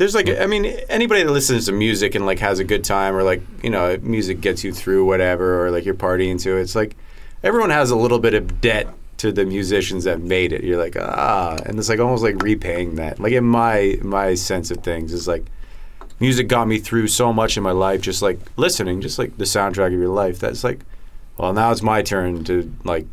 [0.00, 3.14] There's like, I mean, anybody that listens to music and like has a good time,
[3.14, 6.62] or like you know, music gets you through whatever, or like you're partying to it.
[6.62, 6.96] It's like
[7.42, 10.64] everyone has a little bit of debt to the musicians that made it.
[10.64, 13.20] You're like, ah, and it's like almost like repaying that.
[13.20, 15.44] Like in my my sense of things, is like
[16.18, 18.00] music got me through so much in my life.
[18.00, 20.38] Just like listening, just like the soundtrack of your life.
[20.38, 20.80] That's like,
[21.36, 23.04] well, now it's my turn to like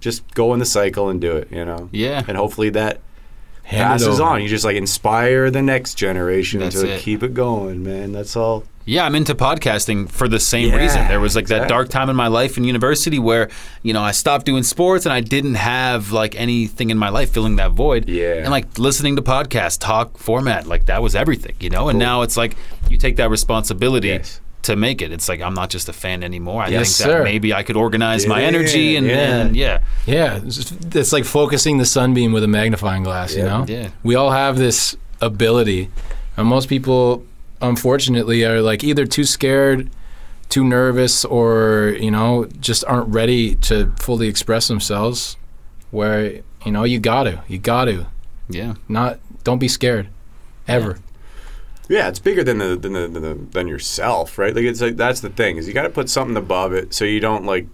[0.00, 1.50] just go in the cycle and do it.
[1.50, 2.22] You know, Yeah.
[2.28, 3.00] and hopefully that
[3.66, 4.30] Hand it passes over.
[4.30, 4.42] on.
[4.42, 7.00] You just like inspire the next generation That's to it.
[7.00, 8.12] keep it going, man.
[8.12, 8.64] That's all.
[8.88, 11.08] Yeah, I'm into podcasting for the same Yeah, reason.
[11.08, 13.48] There was like that dark time in my life in university where,
[13.82, 17.32] you know, I stopped doing sports and I didn't have like anything in my life
[17.32, 18.08] filling that void.
[18.08, 18.34] Yeah.
[18.34, 21.88] And like listening to podcast talk format, like that was everything, you know?
[21.88, 22.56] And now it's like
[22.88, 24.40] you take that responsibility Yes.
[24.66, 25.10] To make it.
[25.12, 26.62] It's like I'm not just a fan anymore.
[26.62, 27.24] I Yes, think that sir.
[27.24, 29.14] maybe I could organize my energy and yeah.
[29.16, 29.80] then yeah.
[30.06, 33.34] Yeah, it's, like focusing the sunbeam with a magnifying glass.
[33.34, 33.88] You know, Yeah.
[34.02, 35.90] we all have this ability,
[36.36, 37.24] and most people,
[37.62, 39.88] unfortunately, are like either too scared,
[40.48, 45.36] too nervous, or you know, just aren't ready to fully express themselves.
[45.90, 48.06] Where you know, you got to, you got to,
[48.48, 48.74] Yeah.
[48.88, 50.08] not, don't be scared,
[50.66, 50.98] ever.
[51.88, 54.54] Yeah, it's bigger than the than the, than, the, than yourself, right?
[54.54, 57.04] Like it's like that's the thing is you got to put something above it so
[57.04, 57.66] you don't like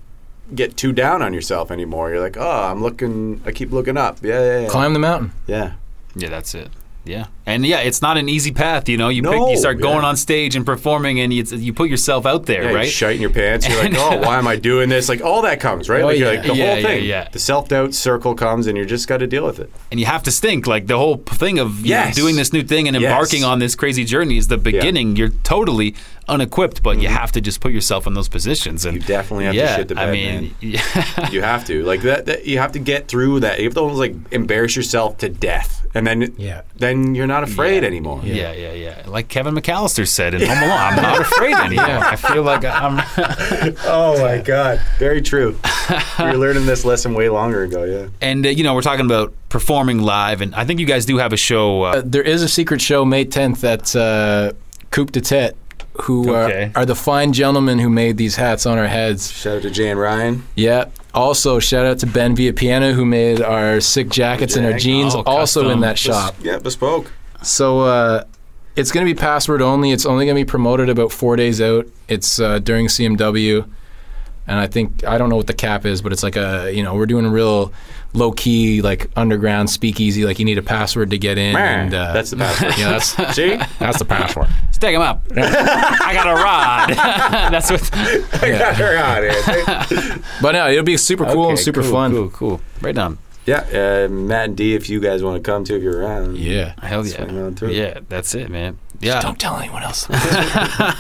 [0.55, 2.11] get too down on yourself anymore.
[2.11, 4.19] You're like, oh, I'm looking, I keep looking up.
[4.23, 4.69] Yeah, yeah, yeah.
[4.69, 5.33] Climb the mountain.
[5.47, 5.75] Yeah.
[6.15, 6.71] Yeah, that's it.
[7.05, 8.89] Yeah, and yeah, it's not an easy path.
[8.89, 10.09] You know, you pick, you start going yeah.
[10.09, 12.85] on stage and performing, and you, you put yourself out there, Yeah, right?
[12.87, 13.69] you shite in your pants.
[13.69, 15.09] You're like, oh, why am I doing this?
[15.09, 16.03] Like all that comes, right?
[16.03, 16.27] Oh, like, yeah.
[16.29, 17.05] like the Yeah, whole yeah, thing.
[17.05, 17.29] yeah.
[17.31, 19.71] The self doubt circle comes, and you just got to deal with it.
[19.91, 20.67] and you have to stink.
[20.67, 23.11] Like the whole thing of you know, doing this new thing and Yes.
[23.11, 25.17] embarking on this crazy journey is the beginning.
[25.17, 25.95] You're totally
[26.29, 28.85] unequipped, but you have to just put yourself in those positions.
[28.85, 29.01] And Mm-hmm.
[29.03, 31.31] You definitely have to shit the bed, I mean, man.
[31.33, 32.45] You have to like that, that.
[32.47, 33.59] You have to get through that.
[33.59, 36.61] You have to almost like embarrass yourself to death, and then Yeah.
[36.77, 37.89] then you're not afraid Yeah.
[37.89, 38.21] anymore.
[38.25, 39.03] yeah, yeah, yeah.
[39.07, 41.87] Like Kevin McCallister said in Home Alone, I'm not afraid anymore.
[42.05, 43.01] I feel like I'm.
[43.85, 45.57] Oh my god, very true.
[46.19, 47.85] we were learning this lesson way longer ago.
[47.85, 48.09] Yeah.
[48.21, 51.19] and uh, you know, we're talking about performing live, and I think you guys do
[51.19, 51.83] have a show.
[51.85, 54.53] Uh, Uh, there is a secret show May 10th at uh,
[54.91, 55.57] Coupe de Tete,
[56.03, 56.73] who Okay.
[56.75, 59.31] are, are the fine gentlemen who made these hats on our heads.
[59.31, 60.43] Shout out to Jay and Ryan.
[60.55, 60.87] Yeah.
[61.15, 65.23] Also, shout out to Ben Villapiana who made our sick jackets and our jeans, Oh,
[65.27, 65.73] also custom.
[65.73, 66.35] in that shop.
[66.43, 67.13] Yeah, bespoke.
[67.43, 68.25] So uh,
[68.77, 69.93] it's going to be password only.
[69.93, 71.87] It's only going to be promoted about four days out.
[72.09, 73.69] It's uh, during CMW,
[74.47, 76.83] and I think I don't know what the cap is, but it's like a you
[76.83, 77.73] know we're doing a real
[78.15, 80.25] low key like underground speakeasy.
[80.25, 82.75] Like you need a password to get in, and uh, That's the password.
[82.79, 84.49] yeah, that's See, that's the password.
[84.73, 85.23] Stick him up.
[85.37, 87.53] I got a rod.
[87.53, 87.91] That's what.
[88.43, 90.19] I got her out here.
[90.41, 92.11] But no, it'll be super cool and super cool, fun.
[92.13, 92.61] Cool, cool.
[92.81, 93.19] Right on.
[93.45, 96.39] Yeah, uh, Matt and D, if you guys want to come to, if you're around.
[96.39, 96.75] Yeah.
[96.81, 97.25] Hell yeah.
[97.25, 97.71] On through.
[97.71, 98.79] Yeah, that's it, man.
[99.01, 99.21] Yeah.
[99.21, 100.07] Don't tell anyone else.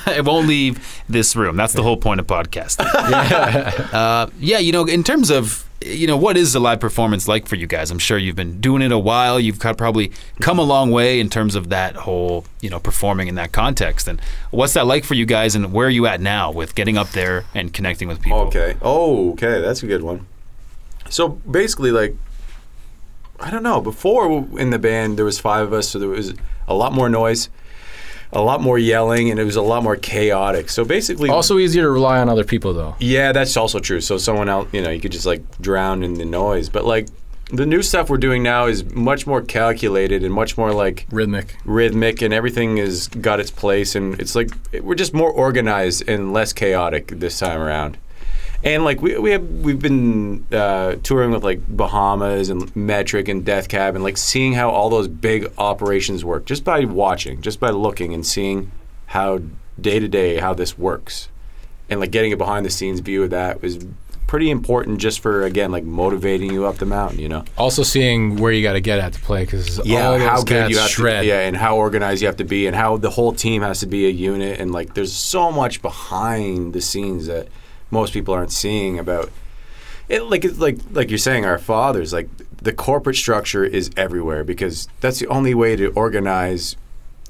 [0.08, 1.56] it won't leave this room.
[1.56, 2.86] That's the whole point of podcasting.
[3.94, 7.46] uh, yeah, you know, in terms of you know what is a live performance like
[7.46, 7.92] for you guys?
[7.92, 9.38] I'm sure you've been doing it a while.
[9.38, 13.28] You've got- probably come a long way in terms of that whole you know performing
[13.28, 14.08] in that context.
[14.08, 15.54] And what's that like for you guys?
[15.54, 18.40] And where are you at now with getting up there and connecting with people?
[18.40, 18.76] Okay.
[18.82, 19.60] Oh, okay.
[19.60, 20.26] That's a good one.
[21.08, 22.16] So basically, like,
[23.42, 23.80] I don't know.
[23.80, 26.32] Before in the band, there was five of us, so there was
[26.68, 27.48] a lot more noise,
[28.32, 30.70] a lot more yelling, and it was a lot more chaotic.
[30.70, 32.94] So basically, also easier to rely on other people though.
[33.00, 34.00] yeah, that's also true.
[34.00, 36.68] So someone else, you know, you could just like drown in the noise.
[36.68, 37.08] But like
[37.52, 41.56] the new stuff we're doing now is much more calculated and much more like Rhythmic.
[41.66, 44.48] rhythmic and everything has got its place and it's like
[44.80, 47.98] we're just more organized and less chaotic this time around
[48.64, 53.44] and like we, we have we've been uh, touring with like bahamas and metric and
[53.44, 57.60] death cab and like seeing how all those big operations work just by watching just
[57.60, 58.70] by looking and seeing
[59.06, 59.40] how
[59.80, 61.28] day to day how this works
[61.88, 63.84] and like getting a behind the scenes view of that was
[64.26, 68.36] pretty important just for again like motivating you up the mountain you know Also seeing
[68.36, 70.88] where you got to get at to play because yeah, all how good you have
[70.88, 71.20] shred.
[71.20, 73.80] to, yeah, and how organized you have to be, and how the whole team has
[73.80, 77.48] to be a unit, and like there's so much behind the scenes that
[77.92, 79.30] most people aren't seeing about
[80.08, 80.22] it.
[80.22, 82.28] Like like like you're saying, our fathers, like
[82.60, 86.76] the corporate structure is everywhere because that's the only way to organize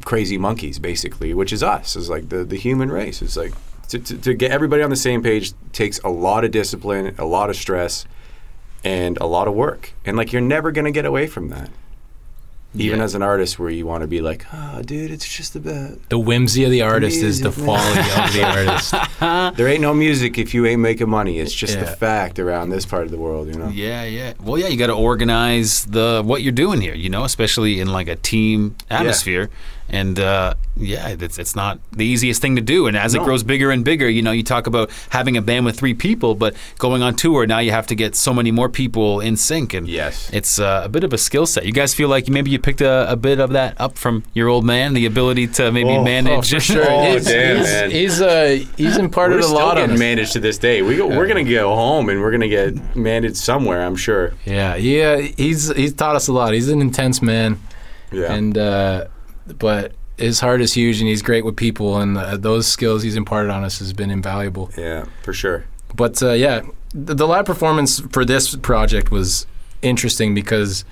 [0.04, 3.20] crazy monkeys, basically, which is us, is like the the human race.
[3.20, 3.52] It's like
[3.88, 7.26] to, to, to get everybody on the same page takes a lot of discipline, a
[7.26, 8.06] lot of stress,
[8.82, 11.68] and a lot of work, and like you're never gonna get away from that
[12.74, 13.04] even Yeah.
[13.04, 16.08] as an artist where you want to be like, oh, dude, it's just about.
[16.08, 17.76] The whimsy of the artist is the music, man.
[17.76, 18.44] folly of the
[19.20, 19.56] artist.
[19.58, 21.38] There ain't no music if you ain't making money.
[21.38, 21.84] It's just Yeah.
[21.84, 23.68] the fact around this part of the world, you know?
[23.68, 24.32] Yeah, yeah.
[24.42, 27.88] Well, yeah, you got to organize the what you're doing here, you know, especially in
[27.92, 29.50] like a team atmosphere.
[29.92, 32.86] And uh, yeah, it's it's not the easiest thing to do.
[32.86, 35.64] And as it grows bigger and bigger, you know, you talk about having a band
[35.66, 38.68] with three people, but going on tour now, you have to get so many more
[38.70, 40.30] people in sync, and Yes.
[40.32, 41.66] it's uh, a bit of a skill set.
[41.66, 44.48] You guys feel like maybe you picked a, a bit of that up from your
[44.48, 46.32] old man, the ability to maybe Oh, manage.
[46.54, 46.86] Oh, for sure.
[46.90, 47.90] Oh, he's, damn, he's, man.
[47.90, 50.80] he's uh he's imparted We're a still lot on getting managed to this day.
[50.82, 53.84] We go, we're gonna go home and we're gonna get managed somewhere.
[53.84, 54.32] I'm sure.
[54.46, 55.16] Yeah, yeah.
[55.18, 56.54] He's he's taught us a lot.
[56.54, 57.58] He's an intense man,
[58.10, 58.32] Yeah.
[58.32, 59.04] and uh,
[59.46, 63.16] but his heart is huge, and he's great with people, and uh, those skills he's
[63.16, 64.70] imparted on us has been invaluable.
[64.76, 65.64] yeah, for sure.
[65.94, 66.62] But uh, yeah,
[66.94, 69.46] the, the live performance for this project was
[69.82, 70.84] interesting because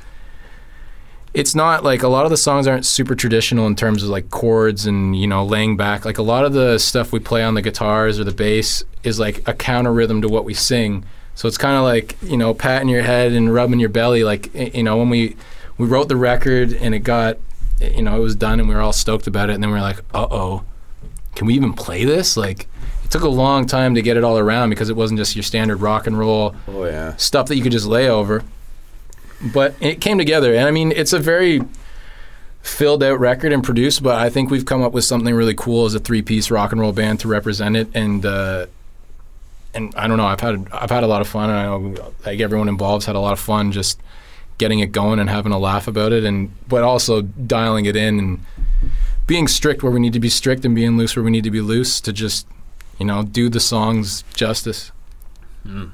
[1.33, 4.31] it's not like a lot of the songs aren't super traditional in terms of like
[4.31, 6.05] chords and you know laying back.
[6.05, 9.21] Like a lot of the stuff we play on the guitars or the bass is
[9.21, 11.05] like a counter rhythm to what we sing.
[11.35, 14.25] So it's kind of like you know patting your head and rubbing your belly.
[14.25, 15.37] Like you know when we
[15.79, 17.39] we wrote the record and it got
[17.81, 19.75] you know it was done and we were all stoked about it and then we
[19.77, 20.63] were like uh oh
[21.35, 22.67] can we even play this like
[23.05, 25.43] it took a long time to get it all around because it wasn't just your
[25.43, 27.17] standard rock and roll Oh yeah.
[27.17, 28.45] stuff that you could just lay over.
[29.53, 31.63] But it came together, and I mean, it's a very
[32.63, 34.03] filled out record and produced.
[34.03, 36.73] But I think we've come up with something really cool as a three piece rock
[36.73, 37.89] and roll band to represent it.
[37.95, 38.67] And uh,
[39.75, 41.49] and I don't know, I've had I've had a lot of fun.
[41.51, 43.99] And I know like everyone involved's had a lot of fun just
[44.61, 48.19] getting it going and having a laugh about it, and but also dialing it in
[48.19, 48.41] and
[49.27, 51.51] being strict where we need to be strict and being loose where we need to
[51.51, 52.47] be loose to just
[52.99, 54.93] you know do the songs justice.
[55.65, 55.87] Hmm.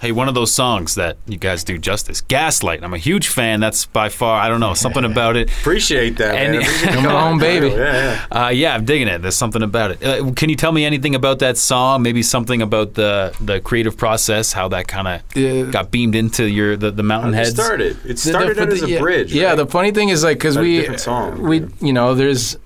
[0.00, 3.58] Hey, one of those songs that you guys do justice, "Gaslight." I'm a huge fan.
[3.58, 5.50] That's by far, I don't know, something about it.
[5.50, 6.62] Appreciate that, And- man.
[6.62, 7.68] Appreciate Come on, baby.
[7.70, 8.44] Yeah, yeah.
[8.46, 9.22] Uh, yeah, I'm digging it.
[9.22, 10.04] There's something about it.
[10.04, 12.02] Uh, can you tell me anything about that song?
[12.02, 16.44] Maybe something about the the creative process, how that kind of Uh, got beamed into
[16.44, 17.50] your the, the Mountain heads?
[17.50, 17.96] It started.
[18.06, 19.34] It started the- out as a yeah, bridge.
[19.34, 19.54] Yeah, right?
[19.56, 21.42] the funny thing is like because we song.
[21.42, 22.56] we you know there's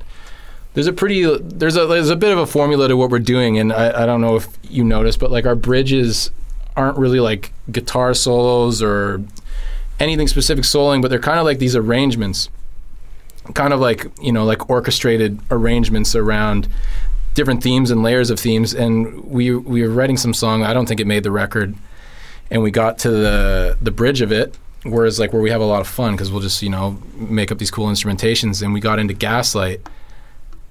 [0.75, 3.59] there's a pretty there's a there's a bit of a formula to what we're doing,
[3.59, 6.31] and I, I don't know if you noticed, but like our bridges
[6.77, 9.23] aren't really like guitar solos or
[10.01, 12.49] anything specific soloing, but they're kind of like these arrangements,
[13.55, 16.69] kind of like you know like orchestrated arrangements around
[17.35, 18.75] different themes and layers of themes.
[18.75, 20.63] And we we were writing some song.
[20.63, 21.75] I don't think it made the record,
[22.51, 24.59] and we got to the the bridge of it.
[24.85, 27.53] Whereas like where we have a lot of fun because we'll just you know make
[27.53, 29.81] up these cool instrumentations, and we got into Gaslight,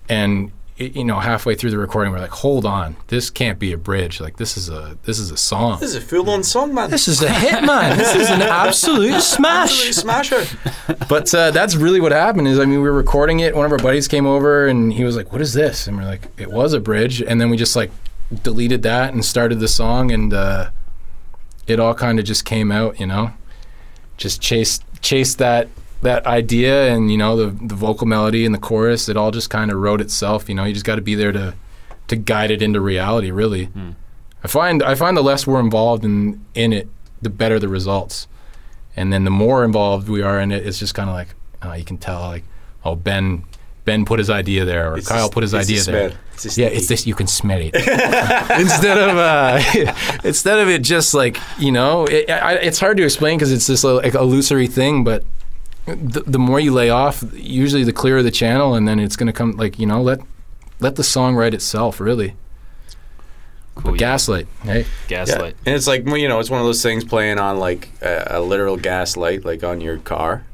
[0.10, 0.52] and
[0.82, 3.78] it, you know halfway through the recording we're like, hold on, this can't be a
[3.78, 4.20] bridge.
[4.20, 5.80] Like this is a this is a song.
[5.80, 6.90] This is a full-on song, man.
[6.90, 7.98] This is a hit, man.
[7.98, 9.92] This is an absolute smash.
[9.92, 10.46] Smasher.
[11.08, 12.48] But uh, that's really what happened.
[12.48, 13.56] Is I mean, we were recording it.
[13.56, 16.06] One of our buddies came over and he was like, "What is this?" And we're
[16.06, 17.92] like, "It was a bridge." And then we just like
[18.44, 20.72] deleted that and started the song, and uh,
[21.68, 23.00] it all kind of just came out.
[23.00, 23.34] You know,
[24.18, 25.68] just chased chased that
[26.02, 29.10] that idea, and you know, the the vocal melody and the chorus.
[29.10, 30.49] It all just kind of wrote itself.
[30.49, 31.56] You know, you just got to be there to
[32.08, 33.32] to guide it into reality.
[33.32, 33.70] Really,
[34.43, 36.88] I find I find the less we're involved in in it,
[37.22, 38.28] the better the results
[38.95, 41.30] and then the more involved we are in it, it's just kind of like
[41.64, 42.43] uh, you can tell like
[42.84, 43.43] oh Ben
[43.86, 46.12] Ben put his idea there or It's Kyle put his idea there.
[46.34, 47.74] It's yeah, it's this you can smell it
[48.60, 49.62] instead of uh,
[50.24, 53.68] instead of it just like you know it, I, it's hard to explain because it's
[53.68, 55.24] this like illusory thing, but
[55.86, 59.34] the, the more you lay off, usually the clearer the channel, and then it's gonna
[59.34, 60.20] come like you know let
[60.80, 62.36] let the song write itself really.
[63.76, 63.98] Cool, yeah.
[64.00, 64.80] Gaslight, hey.
[64.80, 64.86] Yeah.
[65.08, 65.56] Gaslight.
[65.66, 68.42] And it's like you know, it's one of those things playing on like a, a
[68.42, 70.46] literal gaslight, like on your car,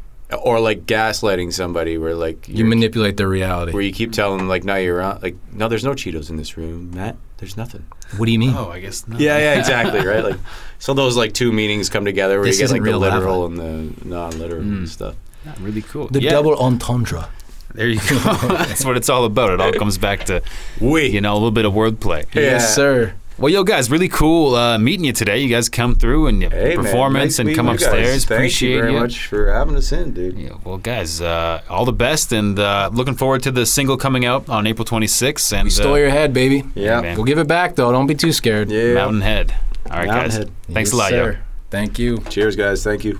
[0.44, 3.72] or like gaslighting somebody, where like You manipulate their reality.
[3.74, 6.38] where you keep telling them like, no, you're on, like, no, there's no Cheetos in
[6.38, 7.18] this room, Matt.
[7.38, 7.86] There's nothing.
[8.18, 8.56] What do you mean?
[8.56, 9.20] Oh, I guess not.
[9.20, 10.24] Yeah, yeah, exactly, right.
[10.24, 10.40] Like,
[10.80, 13.00] so those like two meanings come together where This you get isn't like the real
[13.00, 13.16] lava.
[13.18, 15.16] literal and the non-literal and stuff.
[15.60, 16.08] really cool.
[16.08, 17.30] The Yeah, double entendre.
[17.76, 18.16] There you go.
[18.48, 19.52] That's what it's all about.
[19.52, 20.42] It all comes back to
[20.82, 22.26] We, you know a little bit of wordplay.
[22.34, 22.42] Yeah.
[22.42, 23.14] Yes, sir.
[23.40, 25.38] Well, yo, guys, really cool uh, meeting you today.
[25.38, 27.84] You guys come through and your Hey, man, performance nice and come you guys.
[27.84, 28.26] upstairs.
[28.26, 30.40] Thank Appreciate you very much for having us in, dude.
[30.40, 34.26] Yeah, well, guys, uh, all the best, and uh, looking forward to the single coming
[34.26, 35.54] out on April 26th.
[35.54, 36.64] And We stole uh, your head, baby.
[36.74, 37.16] Yeah, man.
[37.16, 37.92] Go give it back, though.
[37.92, 38.72] Don't be too scared.
[38.72, 38.96] yeah.
[38.96, 39.54] Mountain Head.
[39.92, 40.38] All right, Mountain guys.
[40.38, 40.52] Head.
[40.72, 41.18] Thanks Yes, a lot, yo.
[41.34, 41.40] sir.
[41.70, 42.18] Thank you.
[42.30, 42.84] Cheers, guys.
[42.84, 43.20] Thank you.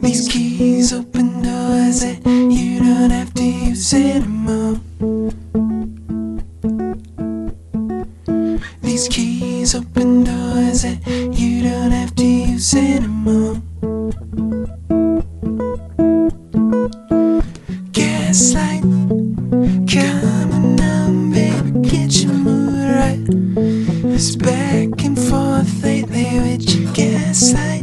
[0.00, 4.78] These keys open doors that you don't have to use anymore.
[9.00, 13.62] These keys open doors that you don't have to use anymore.
[17.92, 18.82] Gaslight,
[19.88, 23.24] coming on, baby, get your mood right.
[24.14, 27.79] It's back and forth lately with your gaslight.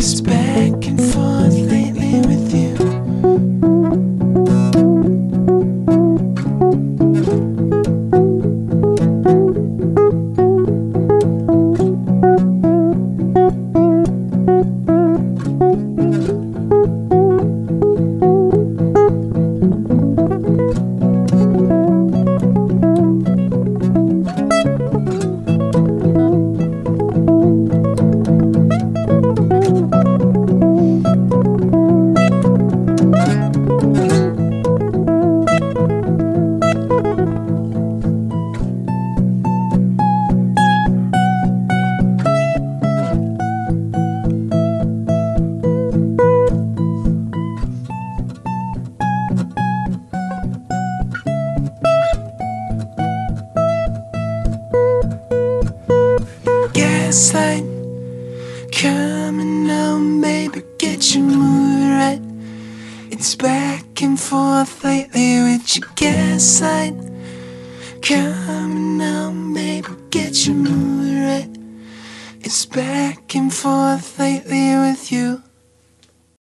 [0.00, 0.99] is back